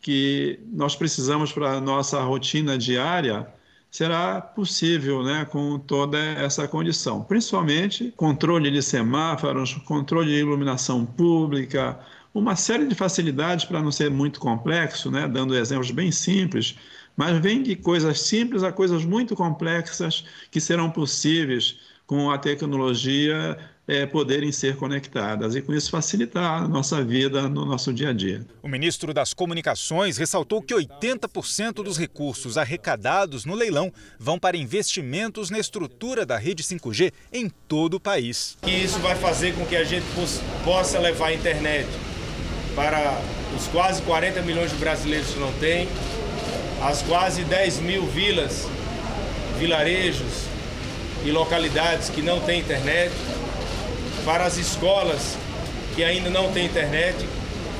[0.00, 3.48] que nós precisamos para a nossa rotina diária
[3.90, 7.22] será possível né, com toda essa condição.
[7.22, 11.98] Principalmente controle de semáforos, controle de iluminação pública,
[12.34, 16.76] uma série de facilidades para não ser muito complexo, né, dando exemplos bem simples,
[17.16, 23.56] mas vem de coisas simples a coisas muito complexas que serão possíveis com a tecnologia
[23.86, 28.12] é, poderem ser conectadas e com isso facilitar a nossa vida no nosso dia a
[28.12, 28.44] dia.
[28.62, 35.50] O ministro das Comunicações ressaltou que 80% dos recursos arrecadados no leilão vão para investimentos
[35.50, 38.56] na estrutura da rede 5G em todo o país.
[38.66, 40.06] E isso vai fazer com que a gente
[40.64, 41.88] possa levar a internet
[42.74, 43.20] para
[43.56, 45.88] os quase 40 milhões de brasileiros que não têm,
[46.82, 48.66] as quase 10 mil vilas,
[49.58, 50.44] vilarejos
[51.24, 53.12] e localidades que não têm internet
[54.24, 55.36] para as escolas
[55.94, 57.16] que ainda não têm internet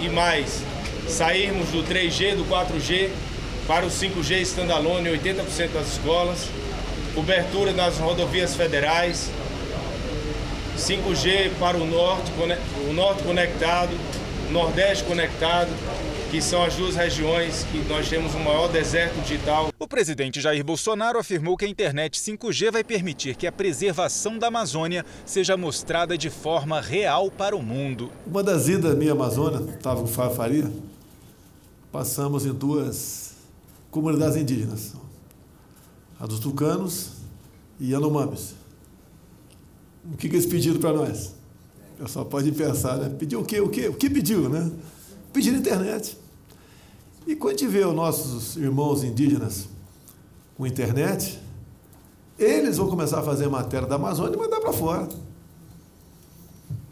[0.00, 0.62] e mais,
[1.08, 3.10] sairmos do 3G, do 4G
[3.66, 6.48] para o 5G standalone em 80% das escolas,
[7.14, 9.30] cobertura nas rodovias federais,
[10.76, 12.30] 5G para o norte,
[12.88, 13.90] o norte conectado,
[14.48, 15.70] o nordeste conectado,
[16.34, 19.68] que são as duas regiões que nós temos o maior deserto digital.
[19.78, 24.48] O presidente Jair Bolsonaro afirmou que a internet 5G vai permitir que a preservação da
[24.48, 28.10] Amazônia seja mostrada de forma real para o mundo.
[28.26, 30.72] Uma das idas minha Amazônia, estava com Fábio Faria,
[31.92, 33.34] passamos em duas
[33.88, 34.92] comunidades indígenas,
[36.18, 37.10] a dos tucanos
[37.78, 38.56] e Yanomamis.
[40.12, 41.32] O que, que eles pediram para nós?
[41.96, 43.08] O pessoal pode pensar, né?
[43.08, 43.60] Pediu o quê?
[43.60, 43.86] O quê?
[43.86, 44.68] O que pediu, né?
[45.32, 46.23] Pediram internet.
[47.26, 49.68] E quando a gente vê os nossos irmãos indígenas
[50.56, 51.40] com internet,
[52.38, 55.08] eles vão começar a fazer matéria da Amazônia e mandar para fora.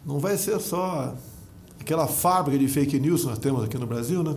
[0.05, 1.15] Não vai ser só
[1.81, 4.35] aquela fábrica de fake news que nós temos aqui no Brasil, né?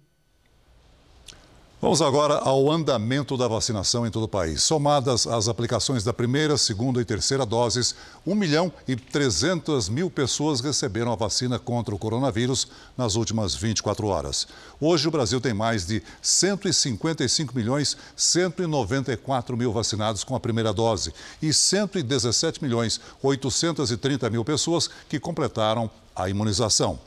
[1.82, 4.64] Vamos agora ao andamento da vacinação em todo o país.
[4.64, 7.94] Somadas as aplicações da primeira, segunda e terceira doses,
[8.26, 14.08] 1 milhão e 300 mil pessoas receberam a vacina contra o coronavírus nas últimas 24
[14.08, 14.48] horas.
[14.80, 21.14] Hoje, o Brasil tem mais de 155 milhões 194 mil vacinados com a primeira dose
[21.42, 26.98] e 117 milhões 830 mil pessoas que completaram a imunização.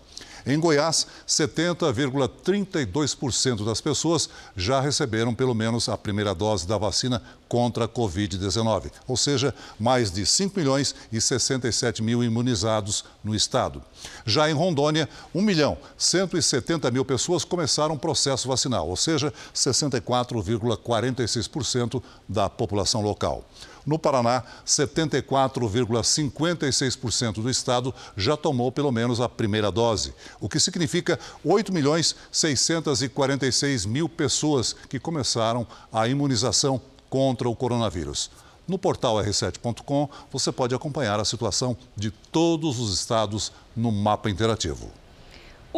[0.46, 7.84] Em Goiás, 70,32% das pessoas já receberam pelo menos a primeira dose da vacina contra
[7.86, 13.82] a Covid-19, ou seja, mais de 5 milhões e 67 mil imunizados no estado.
[14.26, 22.02] Já em Rondônia, 1 milhão 170 mil pessoas começaram o processo vacinal, ou seja, 64,46%
[22.28, 23.44] da população local.
[23.88, 31.18] No Paraná, 74,56% do estado já tomou pelo menos a primeira dose, o que significa
[31.42, 38.30] 8 milhões 646 mil pessoas que começaram a imunização contra o coronavírus.
[38.68, 44.92] No portal r7.com você pode acompanhar a situação de todos os estados no mapa interativo.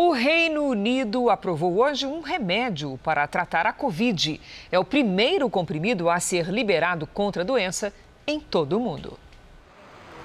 [0.02, 4.40] O Reino Unido aprovou hoje um remédio para tratar a Covid.
[4.72, 7.92] É o primeiro comprimido a ser liberado contra a doença
[8.26, 9.18] em todo o mundo.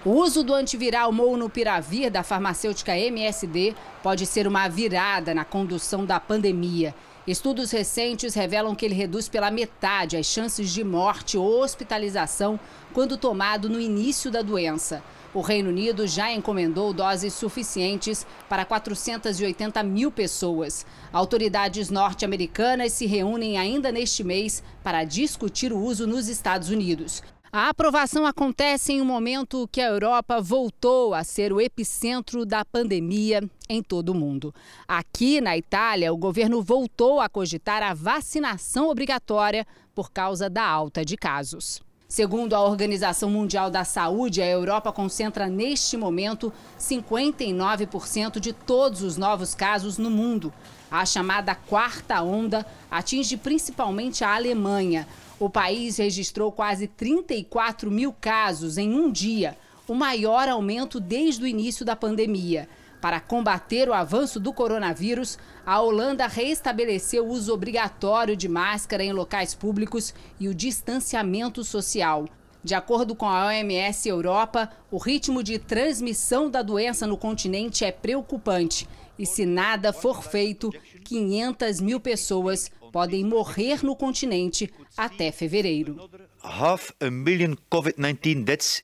[0.05, 6.21] O uso do antiviral Molnupiravir da farmacêutica MSD pode ser uma virada na condução da
[6.21, 6.95] pandemia.
[7.27, 12.57] Estudos recentes revelam que ele reduz pela metade as chances de morte ou hospitalização
[12.93, 15.03] quando tomado no início da doença.
[15.35, 20.85] O Reino Unido já encomendou doses suficientes para 480 mil pessoas.
[21.11, 27.21] Autoridades norte-americanas se reúnem ainda neste mês para discutir o uso nos Estados Unidos.
[27.51, 32.63] A aprovação acontece em um momento que a Europa voltou a ser o epicentro da
[32.63, 34.55] pandemia em todo o mundo.
[34.87, 41.03] Aqui na Itália, o governo voltou a cogitar a vacinação obrigatória por causa da alta
[41.03, 41.84] de casos.
[42.07, 49.17] Segundo a Organização Mundial da Saúde, a Europa concentra neste momento 59% de todos os
[49.17, 50.53] novos casos no mundo.
[50.89, 55.07] A chamada quarta onda atinge principalmente a Alemanha.
[55.39, 61.47] O país registrou quase 34 mil casos em um dia, o maior aumento desde o
[61.47, 62.69] início da pandemia.
[63.05, 69.13] Para combater o avanço do coronavírus, a Holanda reestabeleceu o uso obrigatório de máscara em
[69.13, 72.25] locais públicos e o distanciamento social.
[72.63, 77.91] De acordo com a OMS Europa, o ritmo de transmissão da doença no continente é
[77.91, 78.89] preocupante.
[79.19, 80.71] E se nada for feito,
[81.03, 86.09] 500 mil pessoas podem morrer no continente até fevereiro.
[86.41, 88.83] Half a million COVID-19 deaths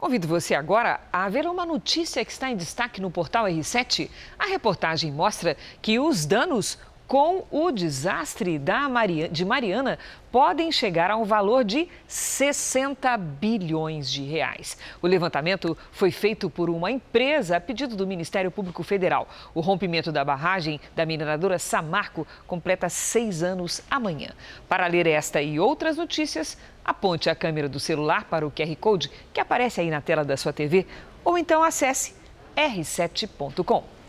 [0.00, 4.08] Convido você agora a ver uma notícia que está em destaque no portal R7.
[4.38, 6.78] A reportagem mostra que os danos
[7.10, 8.88] com o desastre da
[9.32, 9.98] de Mariana
[10.30, 14.78] podem chegar a um valor de 60 bilhões de reais.
[15.02, 19.28] O levantamento foi feito por uma empresa a pedido do Ministério Público Federal.
[19.52, 24.30] O rompimento da barragem da mineradora Samarco completa seis anos amanhã.
[24.68, 29.10] Para ler esta e outras notícias, aponte a câmera do celular para o QR Code
[29.34, 30.86] que aparece aí na tela da sua TV
[31.24, 32.14] ou então acesse
[32.56, 33.99] r7.com.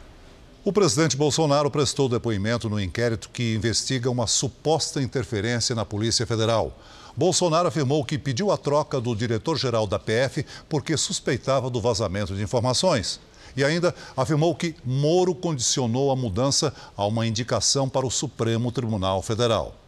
[0.64, 6.78] O presidente Bolsonaro prestou depoimento no inquérito que investiga uma suposta interferência na Polícia Federal.
[7.18, 12.43] Bolsonaro afirmou que pediu a troca do diretor-geral da PF porque suspeitava do vazamento de
[12.43, 13.20] informações.
[13.57, 19.24] E ainda afirmou que Moro condicionou a mudança a uma indicação para o Supremo Tribunal
[19.24, 19.81] Federal.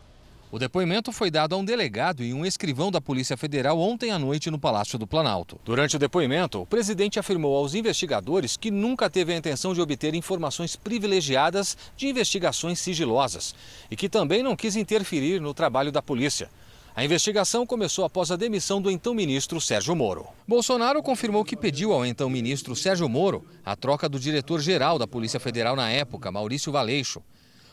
[0.54, 4.20] O depoimento foi dado a um delegado e um escrivão da Polícia Federal ontem à
[4.20, 5.60] noite no Palácio do Planalto.
[5.66, 10.14] Durante o depoimento, o presidente afirmou aos investigadores que nunca teve a intenção de obter
[10.14, 13.56] informações privilegiadas de investigações sigilosas
[13.90, 16.52] e que também não quis interferir no trabalho da polícia.
[16.96, 20.28] A investigação começou após a demissão do então ministro Sérgio Moro.
[20.48, 25.40] Bolsonaro confirmou que pediu ao então ministro Sérgio Moro a troca do diretor-geral da Polícia
[25.40, 27.24] Federal na época, Maurício Valeixo.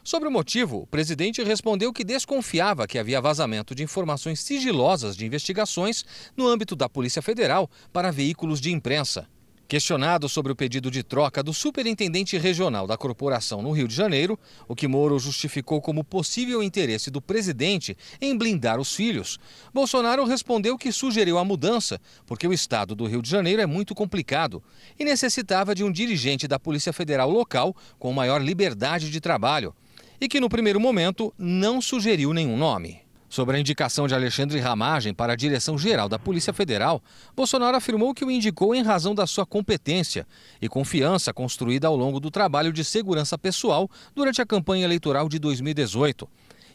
[0.03, 5.27] Sobre o motivo, o presidente respondeu que desconfiava que havia vazamento de informações sigilosas de
[5.27, 6.05] investigações
[6.37, 9.29] no âmbito da Polícia Federal para veículos de imprensa.
[9.69, 14.37] Questionado sobre o pedido de troca do superintendente regional da corporação no Rio de Janeiro,
[14.67, 19.39] o que Moro justificou como possível interesse do presidente em blindar os filhos,
[19.73, 23.95] Bolsonaro respondeu que sugeriu a mudança porque o estado do Rio de Janeiro é muito
[23.95, 24.61] complicado
[24.99, 29.73] e necessitava de um dirigente da Polícia Federal local com maior liberdade de trabalho
[30.21, 33.01] e que, no primeiro momento, não sugeriu nenhum nome.
[33.31, 37.01] Sobre a indicação de Alexandre Ramagem para a direção-geral da Polícia Federal,
[37.35, 40.27] Bolsonaro afirmou que o indicou em razão da sua competência
[40.61, 45.39] e confiança construída ao longo do trabalho de segurança pessoal durante a campanha eleitoral de
[45.39, 46.29] 2018.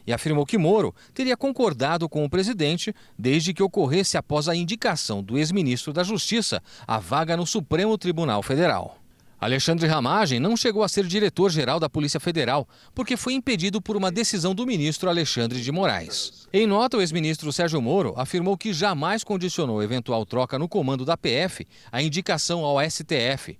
[0.06, 5.22] E afirmou que Moro teria concordado com o presidente desde que ocorresse após a indicação
[5.22, 8.95] do ex-ministro da Justiça à vaga no Supremo Tribunal Federal.
[9.38, 14.10] Alexandre Ramagem não chegou a ser diretor-geral da Polícia Federal, porque foi impedido por uma
[14.10, 16.48] decisão do ministro Alexandre de Moraes.
[16.50, 21.18] Em nota, o ex-ministro Sérgio Moro afirmou que jamais condicionou eventual troca no comando da
[21.18, 23.58] PF à indicação ao STF.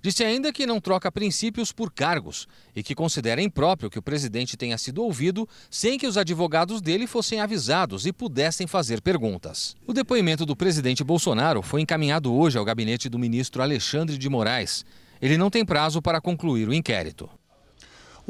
[0.00, 4.56] Disse ainda que não troca princípios por cargos e que considera impróprio que o presidente
[4.56, 9.76] tenha sido ouvido sem que os advogados dele fossem avisados e pudessem fazer perguntas.
[9.86, 14.84] O depoimento do presidente Bolsonaro foi encaminhado hoje ao gabinete do ministro Alexandre de Moraes.
[15.20, 17.28] Ele não tem prazo para concluir o inquérito.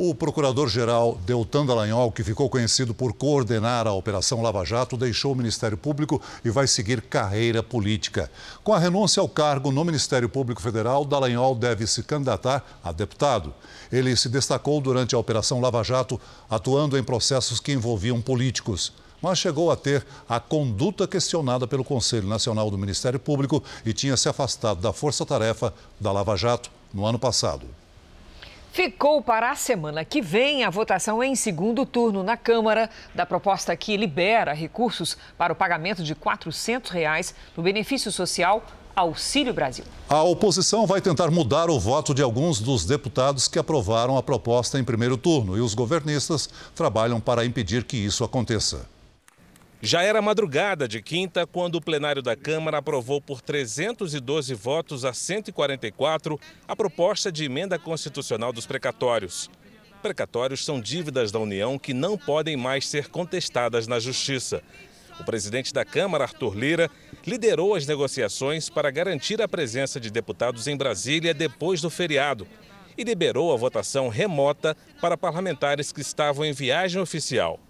[0.00, 5.34] O procurador-geral Deltan Dallagnol, que ficou conhecido por coordenar a Operação Lava Jato, deixou o
[5.34, 8.30] Ministério Público e vai seguir carreira política.
[8.62, 13.52] Com a renúncia ao cargo no Ministério Público Federal, Dallagnol deve se candidatar a deputado.
[13.90, 19.38] Ele se destacou durante a Operação Lava Jato, atuando em processos que envolviam políticos mas
[19.38, 24.28] chegou a ter a conduta questionada pelo Conselho Nacional do Ministério Público e tinha se
[24.28, 27.66] afastado da força-tarefa da Lava Jato no ano passado.
[28.72, 33.76] Ficou para a semana que vem a votação em segundo turno na Câmara da proposta
[33.76, 38.62] que libera recursos para o pagamento de 400 reais no benefício social
[38.94, 39.84] Auxílio Brasil.
[40.08, 44.78] A oposição vai tentar mudar o voto de alguns dos deputados que aprovaram a proposta
[44.78, 48.86] em primeiro turno e os governistas trabalham para impedir que isso aconteça.
[49.80, 55.12] Já era madrugada de quinta quando o plenário da Câmara aprovou por 312 votos a
[55.12, 59.48] 144 a proposta de emenda constitucional dos precatórios.
[60.02, 64.64] Precatórios são dívidas da União que não podem mais ser contestadas na Justiça.
[65.20, 66.90] O presidente da Câmara, Arthur Lira,
[67.24, 72.48] liderou as negociações para garantir a presença de deputados em Brasília depois do feriado
[72.96, 77.60] e liberou a votação remota para parlamentares que estavam em viagem oficial.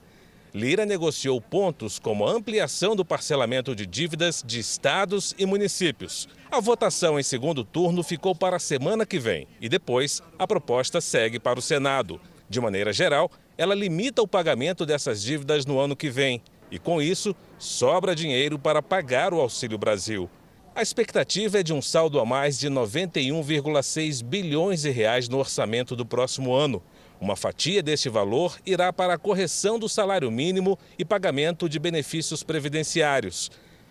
[0.55, 6.29] Lira negociou pontos como a ampliação do parcelamento de dívidas de estados e municípios.
[6.51, 11.01] A votação em segundo turno ficou para a semana que vem e depois a proposta
[11.01, 12.21] segue para o Senado.
[12.49, 16.41] De maneira geral, ela limita o pagamento dessas dívidas no ano que vem
[16.71, 20.31] e, com isso, sobra dinheiro para pagar o Auxílio Brasil.
[20.75, 25.97] A expectativa é de um saldo a mais de 91,6 bilhões de reais no orçamento
[25.97, 26.81] do próximo ano.
[27.21, 32.45] Uma fatia deste valor irá para a correção do salário mínimo e pagamento de benefícios
[32.45, 33.51] previdenciários.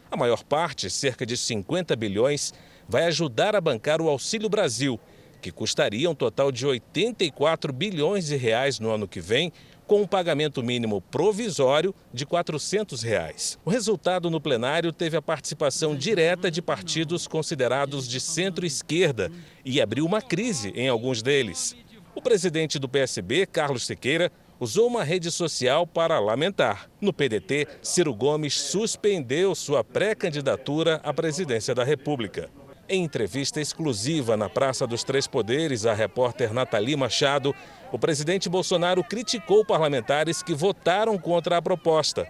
[0.10, 2.54] A maior parte, cerca de 50 bilhões,
[2.88, 4.98] vai ajudar a bancar o Auxílio Brasil,
[5.42, 9.52] que custaria um total de 84 bilhões de reais no ano que vem,
[9.86, 13.58] com um pagamento mínimo provisório de 400 reais.
[13.64, 19.32] O resultado no plenário teve a participação direta de partidos considerados de centro-esquerda
[19.64, 21.76] e abriu uma crise em alguns deles.
[22.18, 26.90] O presidente do PSB, Carlos Siqueira, usou uma rede social para lamentar.
[27.00, 32.50] No PDT, Ciro Gomes suspendeu sua pré-candidatura à presidência da República.
[32.90, 37.54] Em entrevista exclusiva na Praça dos Três Poderes à repórter Nathalie Machado,
[37.92, 42.28] o presidente Bolsonaro criticou parlamentares que votaram contra a proposta.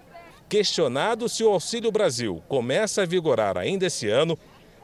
[0.49, 4.37] Questionado se o Auxílio Brasil começa a vigorar ainda esse ano,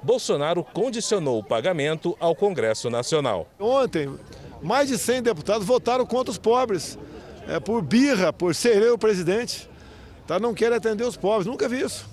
[0.03, 3.47] Bolsonaro condicionou o pagamento ao Congresso Nacional.
[3.59, 4.13] Ontem,
[4.61, 6.97] mais de 100 deputados votaram contra os pobres,
[7.47, 9.69] é, por birra, por ser eu o presidente.
[10.27, 10.39] Tá?
[10.39, 12.09] Não querem atender os pobres, nunca vi isso.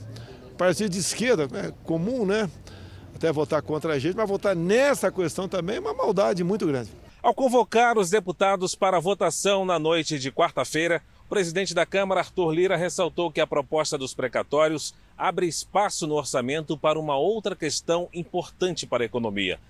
[0.57, 2.51] Partido de esquerda, é comum, né?
[3.15, 6.91] Até votar contra a gente, mas votar nessa questão também é uma maldade muito grande.
[7.23, 12.21] Ao convocar os deputados para a votação na noite de quarta-feira, o presidente da Câmara,
[12.21, 17.55] Arthur Lira, ressaltou que a proposta dos precatórios abre espaço no orçamento para uma outra
[17.55, 19.61] questão importante para a economia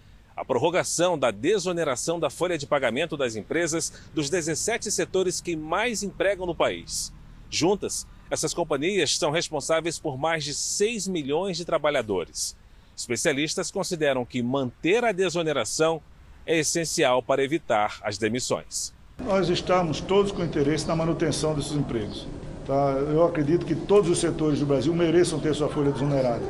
[0.41, 6.03] a prorrogação da desoneração da folha de pagamento das empresas dos 17 setores que mais
[6.03, 7.13] empregam no país.
[7.51, 12.57] Juntas, essas companhias são responsáveis por mais de 6 milhões de trabalhadores.
[12.97, 16.01] Especialistas consideram que manter a desoneração
[16.47, 18.95] é essencial para evitar as demissões.
[19.19, 22.27] Nós estamos todos com interesse na manutenção desses empregos.
[22.67, 22.97] Tá?
[23.11, 26.43] Eu acredito que todos os setores do Brasil mereçam ter sua folha desonerada.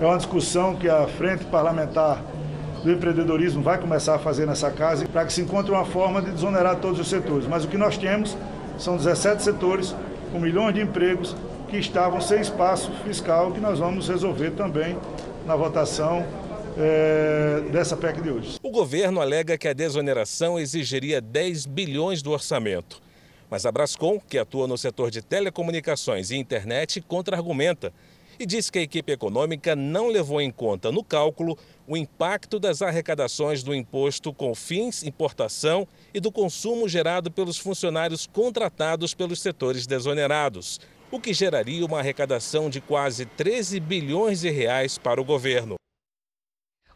[0.00, 2.22] É uma discussão que a Frente Parlamentar
[2.82, 6.30] do empreendedorismo vai começar a fazer nessa casa para que se encontre uma forma de
[6.30, 7.46] desonerar todos os setores.
[7.46, 8.36] Mas o que nós temos
[8.78, 9.94] são 17 setores
[10.32, 11.36] com milhões de empregos
[11.68, 14.96] que estavam sem espaço fiscal que nós vamos resolver também
[15.46, 16.24] na votação
[16.76, 18.58] é, dessa PEC de hoje.
[18.62, 23.00] O governo alega que a desoneração exigiria 10 bilhões do orçamento.
[23.52, 27.92] Mas a Brascom, que atua no setor de telecomunicações e internet, contra-argumenta
[28.38, 32.80] e diz que a equipe econômica não levou em conta no cálculo o impacto das
[32.80, 39.86] arrecadações do imposto com fins importação e do consumo gerado pelos funcionários contratados pelos setores
[39.86, 40.80] desonerados,
[41.10, 45.74] o que geraria uma arrecadação de quase 13 bilhões de reais para o governo.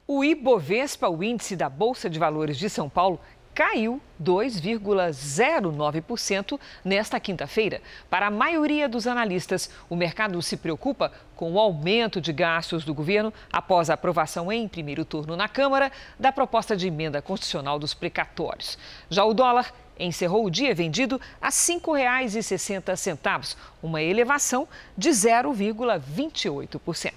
[0.08, 3.20] O Ibovespa, o índice da Bolsa de Valores de São Paulo,
[3.56, 7.80] caiu 2,09% nesta quinta-feira.
[8.10, 12.92] Para a maioria dos analistas, o mercado se preocupa com o aumento de gastos do
[12.92, 15.90] governo após a aprovação em primeiro turno na Câmara
[16.20, 18.76] da proposta de emenda constitucional dos precatórios.
[19.08, 27.12] Já o dólar encerrou o dia vendido a R$ 5,60, uma elevação de 0,28%.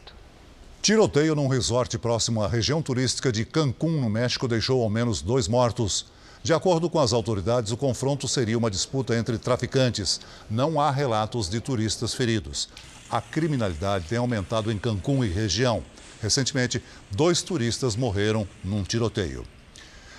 [0.81, 5.45] Tiroteio num resort próximo à região turística de Cancún, no México, deixou ao menos dois
[5.45, 6.17] mortos.
[6.41, 10.21] De acordo com as autoridades, o confronto seria uma disputa entre traficantes.
[10.49, 12.69] Não há relatos de turistas feridos.
[13.09, 15.83] A criminalidade tem aumentado em Cancún e região.
[16.21, 16.81] Recentemente,
[17.11, 19.45] dois turistas morreram num tiroteio.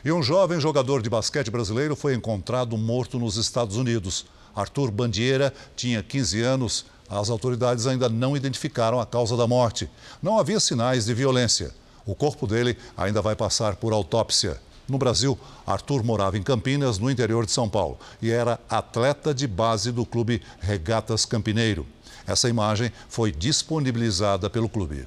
[0.04, 4.26] E um jovem jogador de basquete brasileiro foi encontrado morto nos Estados Unidos.
[4.54, 6.86] Arthur Bandieira tinha 15 anos.
[7.08, 9.90] As autoridades ainda não identificaram a causa da morte.
[10.22, 11.70] Não havia sinais de violência.
[12.04, 14.60] O corpo dele ainda vai passar por autópsia.
[14.90, 19.46] No Brasil, Arthur morava em Campinas, no interior de São Paulo, e era atleta de
[19.46, 21.86] base do clube Regatas Campineiro.
[22.26, 25.06] Essa imagem foi disponibilizada pelo clube.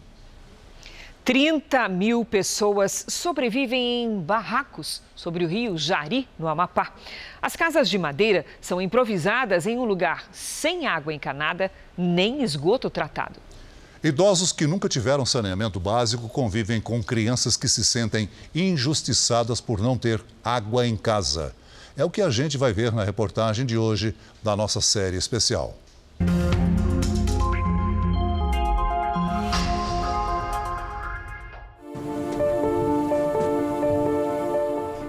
[1.25, 6.93] 30 mil pessoas sobrevivem em barracos sobre o rio Jari, no Amapá.
[7.41, 13.37] As casas de madeira são improvisadas em um lugar sem água encanada nem esgoto tratado.
[14.03, 19.97] Idosos que nunca tiveram saneamento básico convivem com crianças que se sentem injustiçadas por não
[19.97, 21.55] ter água em casa.
[21.95, 25.77] É o que a gente vai ver na reportagem de hoje da nossa série especial.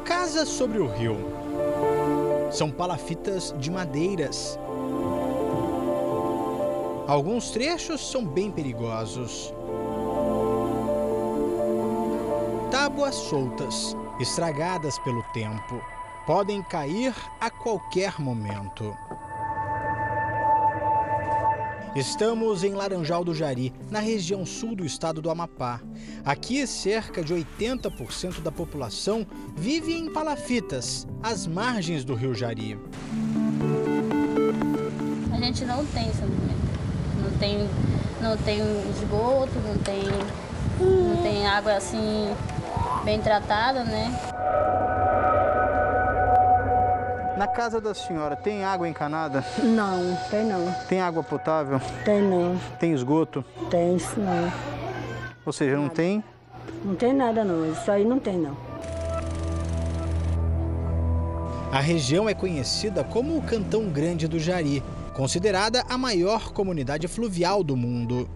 [0.04, 1.16] Casas sobre o rio.
[2.52, 4.56] São palafitas de madeiras.
[7.06, 9.52] Alguns trechos são bem perigosos.
[12.70, 15.82] Tábuas soltas, estragadas pelo tempo,
[16.26, 18.96] podem cair a qualquer momento.
[21.94, 25.80] Estamos em Laranjal do Jari, na região sul do estado do Amapá.
[26.24, 32.78] Aqui, cerca de 80% da população vive em palafitas, às margens do rio Jari.
[35.30, 36.53] A gente não tem saneamento.
[37.44, 37.68] Não tem,
[38.22, 40.02] não tem esgoto, não tem,
[40.80, 42.34] não tem água assim
[43.04, 44.18] bem tratada, né?
[47.36, 49.44] Na casa da senhora tem água encanada?
[49.62, 50.72] Não, tem não.
[50.88, 51.78] Tem água potável?
[52.02, 52.58] Tem não.
[52.80, 53.44] Tem esgoto?
[53.68, 54.50] Tem isso não.
[55.44, 56.24] Ou seja, não tem?
[56.82, 58.56] Não tem nada não, isso aí não tem não.
[61.70, 64.82] A região é conhecida como o Cantão Grande do Jari,
[65.14, 68.28] considerada a maior comunidade fluvial do mundo.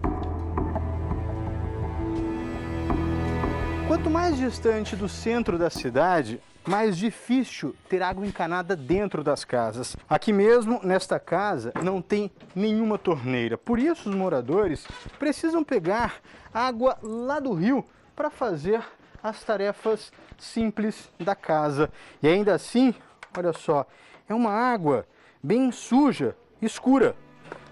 [3.87, 9.97] Quanto mais distante do centro da cidade, mais difícil ter água encanada dentro das casas.
[10.07, 13.57] Aqui mesmo, nesta casa, não tem nenhuma torneira.
[13.57, 16.21] Por isso, os moradores precisam pegar
[16.53, 17.83] água lá do rio
[18.15, 18.81] para fazer
[19.21, 21.91] as tarefas simples da casa.
[22.23, 22.93] E ainda assim,
[23.37, 23.85] olha só,
[24.29, 25.05] é uma água
[25.43, 27.15] bem suja, escura.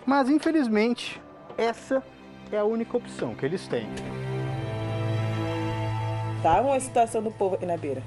[0.06, 1.22] Mas infelizmente,
[1.58, 2.02] essa
[2.52, 3.88] é a única opção que eles têm.
[6.42, 8.02] Tá uma situação do povo aqui na beira.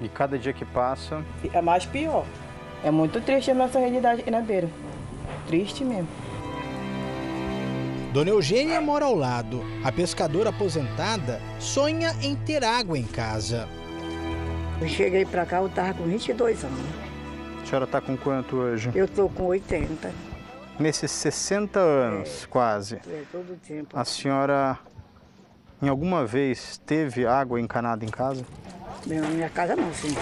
[0.00, 1.24] E cada dia que passa.
[1.52, 2.24] É mais pior.
[2.84, 4.68] É muito triste a nossa realidade aqui na beira.
[5.46, 6.08] Triste mesmo.
[8.12, 9.64] Dona Eugênia mora ao lado.
[9.82, 13.68] A pescadora aposentada sonha em ter água em casa.
[14.80, 17.13] Eu cheguei pra cá, eu tava com 22 anos.
[17.64, 18.90] A senhora está com quanto hoje?
[18.94, 20.12] Eu tô com 80.
[20.78, 22.96] Nesses 60 anos, quase.
[22.96, 23.98] É, todo tempo.
[23.98, 24.78] A senhora,
[25.80, 28.44] em alguma vez, teve água encanada em casa?
[29.06, 30.14] Não, na minha casa não, sim.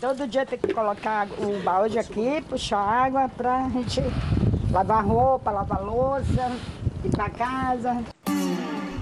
[0.00, 4.00] Todo dia tem que colocar o balde aqui, puxar água pra gente
[4.70, 6.52] lavar roupa, lavar louça,
[7.04, 8.04] ir pra casa.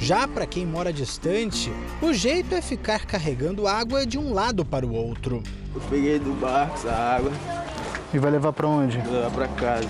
[0.06, 1.68] Já para quem mora distante,
[2.00, 5.42] o jeito é ficar carregando água de um lado para o outro.
[5.74, 7.32] Eu peguei do barco essa água.
[8.14, 8.98] E vai levar para onde?
[8.98, 9.88] Vou levar para casa.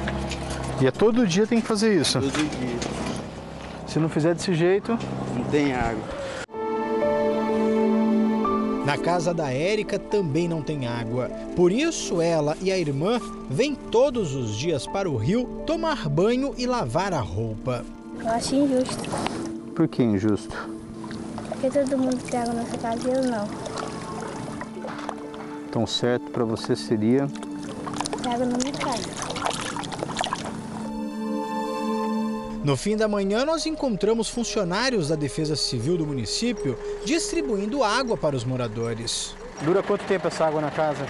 [0.81, 2.19] E é todo dia tem que fazer isso?
[2.19, 2.79] Todo dia.
[3.87, 4.99] Se não fizer desse jeito...
[5.37, 6.03] Não tem água.
[8.87, 11.29] Na casa da Érica também não tem água.
[11.55, 16.55] Por isso, ela e a irmã vêm todos os dias para o rio tomar banho
[16.57, 17.85] e lavar a roupa.
[18.19, 19.11] Eu acho injusto.
[19.77, 20.57] Por que injusto?
[21.51, 23.47] Porque todo mundo tem água nessa casa e eu não.
[25.68, 27.29] Então, certo para você seria.
[28.27, 28.99] A água não me cai.
[32.64, 38.35] No fim da manhã, nós encontramos funcionários da Defesa Civil do município distribuindo água para
[38.35, 39.37] os moradores.
[39.61, 41.07] Dura quanto tempo essa água na casa?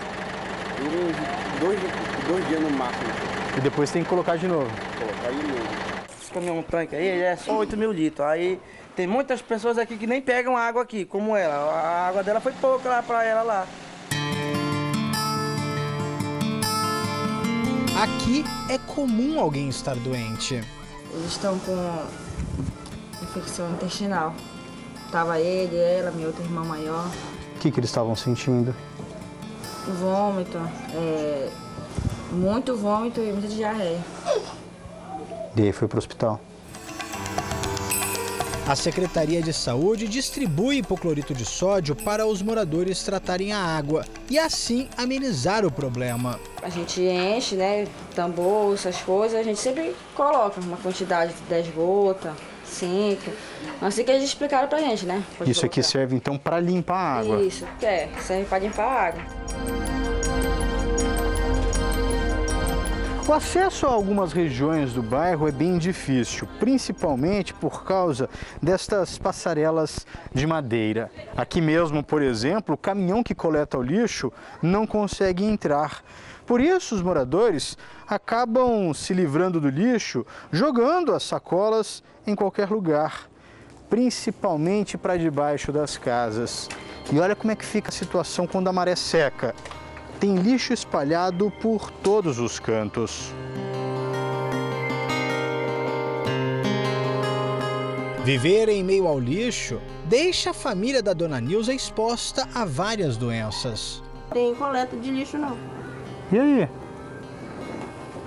[0.77, 1.79] Dura dois,
[2.27, 3.11] dois dias no máximo.
[3.57, 4.69] E depois tem que colocar de novo?
[4.99, 5.96] Colocar de novo.
[6.37, 8.27] Caminhão tanque aí ele é só 8 mil litros.
[8.27, 8.61] Aí
[8.95, 11.55] tem muitas pessoas aqui que nem pegam água aqui, como ela.
[11.55, 13.67] A água dela foi pouca lá para ela lá.
[18.03, 20.63] Aqui é comum alguém estar doente.
[21.11, 22.05] Eles estão com
[23.23, 24.35] infecção intestinal.
[25.11, 27.11] Tava ele, ela, minha outra irmã maior.
[27.55, 28.77] O que, que eles estavam sentindo?
[29.87, 30.59] Vômito,
[30.93, 31.49] é,
[32.31, 34.05] muito vômito e muita diarreia.
[35.57, 36.41] E aí foi para o hospital.
[38.69, 44.41] A Secretaria de Saúde distribui hipoclorito de sódio para os moradores tratarem a água e
[44.41, 46.41] assim amenizar o problema.
[46.61, 51.69] A gente enche, né, tambor, essas coisas, a gente sempre coloca uma quantidade de 10
[51.69, 52.33] gotas,
[52.65, 53.23] 5.
[53.81, 55.23] Assim que eles explicaram pra gente, né?
[55.39, 55.81] Pode Isso colocar.
[55.81, 57.43] aqui serve então para limpar a água?
[57.43, 59.86] Isso, é, serve para limpar a água.
[63.29, 68.31] O acesso a algumas regiões do bairro é bem difícil, principalmente por causa
[68.63, 71.11] destas passarelas de madeira.
[71.37, 76.05] Aqui mesmo, por exemplo, o caminhão que coleta o lixo não consegue entrar.
[76.47, 83.29] Por isso, os moradores acabam se livrando do lixo jogando as sacolas em qualquer lugar,
[83.91, 86.69] principalmente para debaixo das casas.
[87.13, 89.53] E olha como é que fica a situação quando a maré seca
[90.19, 93.33] tem lixo espalhado por todos os cantos.
[98.25, 104.03] Viver em meio ao lixo deixa a família da dona Nilza exposta a várias doenças.
[104.33, 105.57] Tem coleta de lixo não.
[106.33, 106.69] E aí?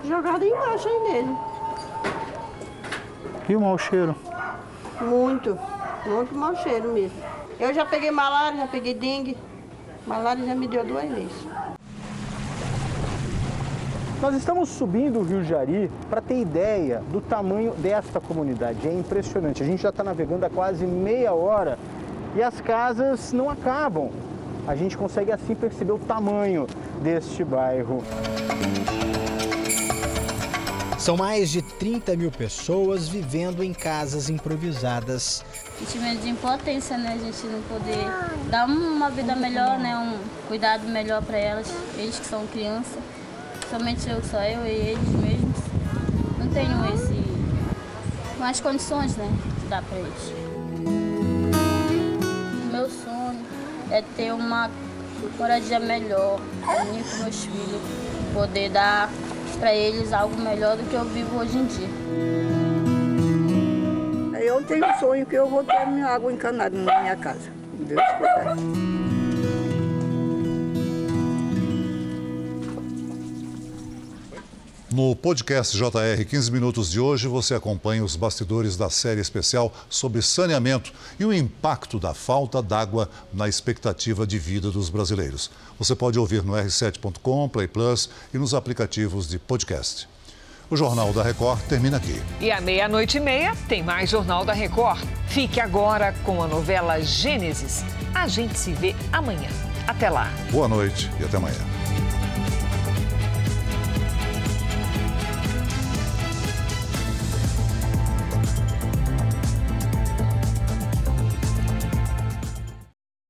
[0.08, 1.38] Jogado embaixo aí nele.
[3.50, 4.16] E o mau cheiro?
[5.02, 5.58] Muito,
[6.06, 7.18] muito mau cheiro mesmo.
[7.60, 9.38] Eu já peguei malária, já peguei dengue.
[10.08, 11.46] Malária já me deu duas vezes.
[14.22, 18.86] Nós estamos subindo o Rio Jari para ter ideia do tamanho desta comunidade.
[18.86, 19.64] É impressionante.
[19.64, 21.80] A gente já está navegando há quase meia hora
[22.36, 24.10] e as casas não acabam.
[24.68, 26.68] A gente consegue assim perceber o tamanho
[27.02, 28.04] deste bairro.
[30.98, 35.46] São mais de 30 mil pessoas vivendo em casas improvisadas.
[35.80, 37.14] Sentimento de impotência, né?
[37.14, 38.06] A gente não poder
[38.50, 39.96] dar uma vida melhor, né?
[39.96, 40.18] Um
[40.50, 43.00] cuidado melhor para elas, eles que são crianças
[43.70, 45.58] somente eu, só eu e eles mesmos,
[46.40, 47.24] não tenho esse,
[48.40, 49.30] mais condições, né,
[49.62, 50.34] de dar para eles.
[52.72, 53.46] Meu sonho
[53.92, 54.72] é ter uma
[55.38, 56.40] moradia melhor,
[56.82, 57.82] unir com meus filhos,
[58.34, 59.10] poder dar
[59.60, 61.90] para eles algo melhor do que eu vivo hoje em dia.
[64.42, 67.52] Eu tenho um sonho que eu vou ter minha água encanada na minha casa.
[67.74, 68.89] Deus quiser.
[74.92, 80.20] No podcast JR 15 Minutos de hoje, você acompanha os bastidores da série especial sobre
[80.20, 85.52] saneamento e o impacto da falta d'água na expectativa de vida dos brasileiros.
[85.78, 90.10] Você pode ouvir no r7.com, Play Plus e nos aplicativos de podcast.
[90.72, 92.20] O Jornal da Record termina aqui.
[92.42, 95.04] E à meia-noite e meia tem mais Jornal da Record.
[95.28, 97.84] Fique agora com a novela Gênesis.
[98.16, 99.50] A gente se vê amanhã.
[99.88, 100.32] Até lá.
[100.52, 101.79] Boa noite e até amanhã.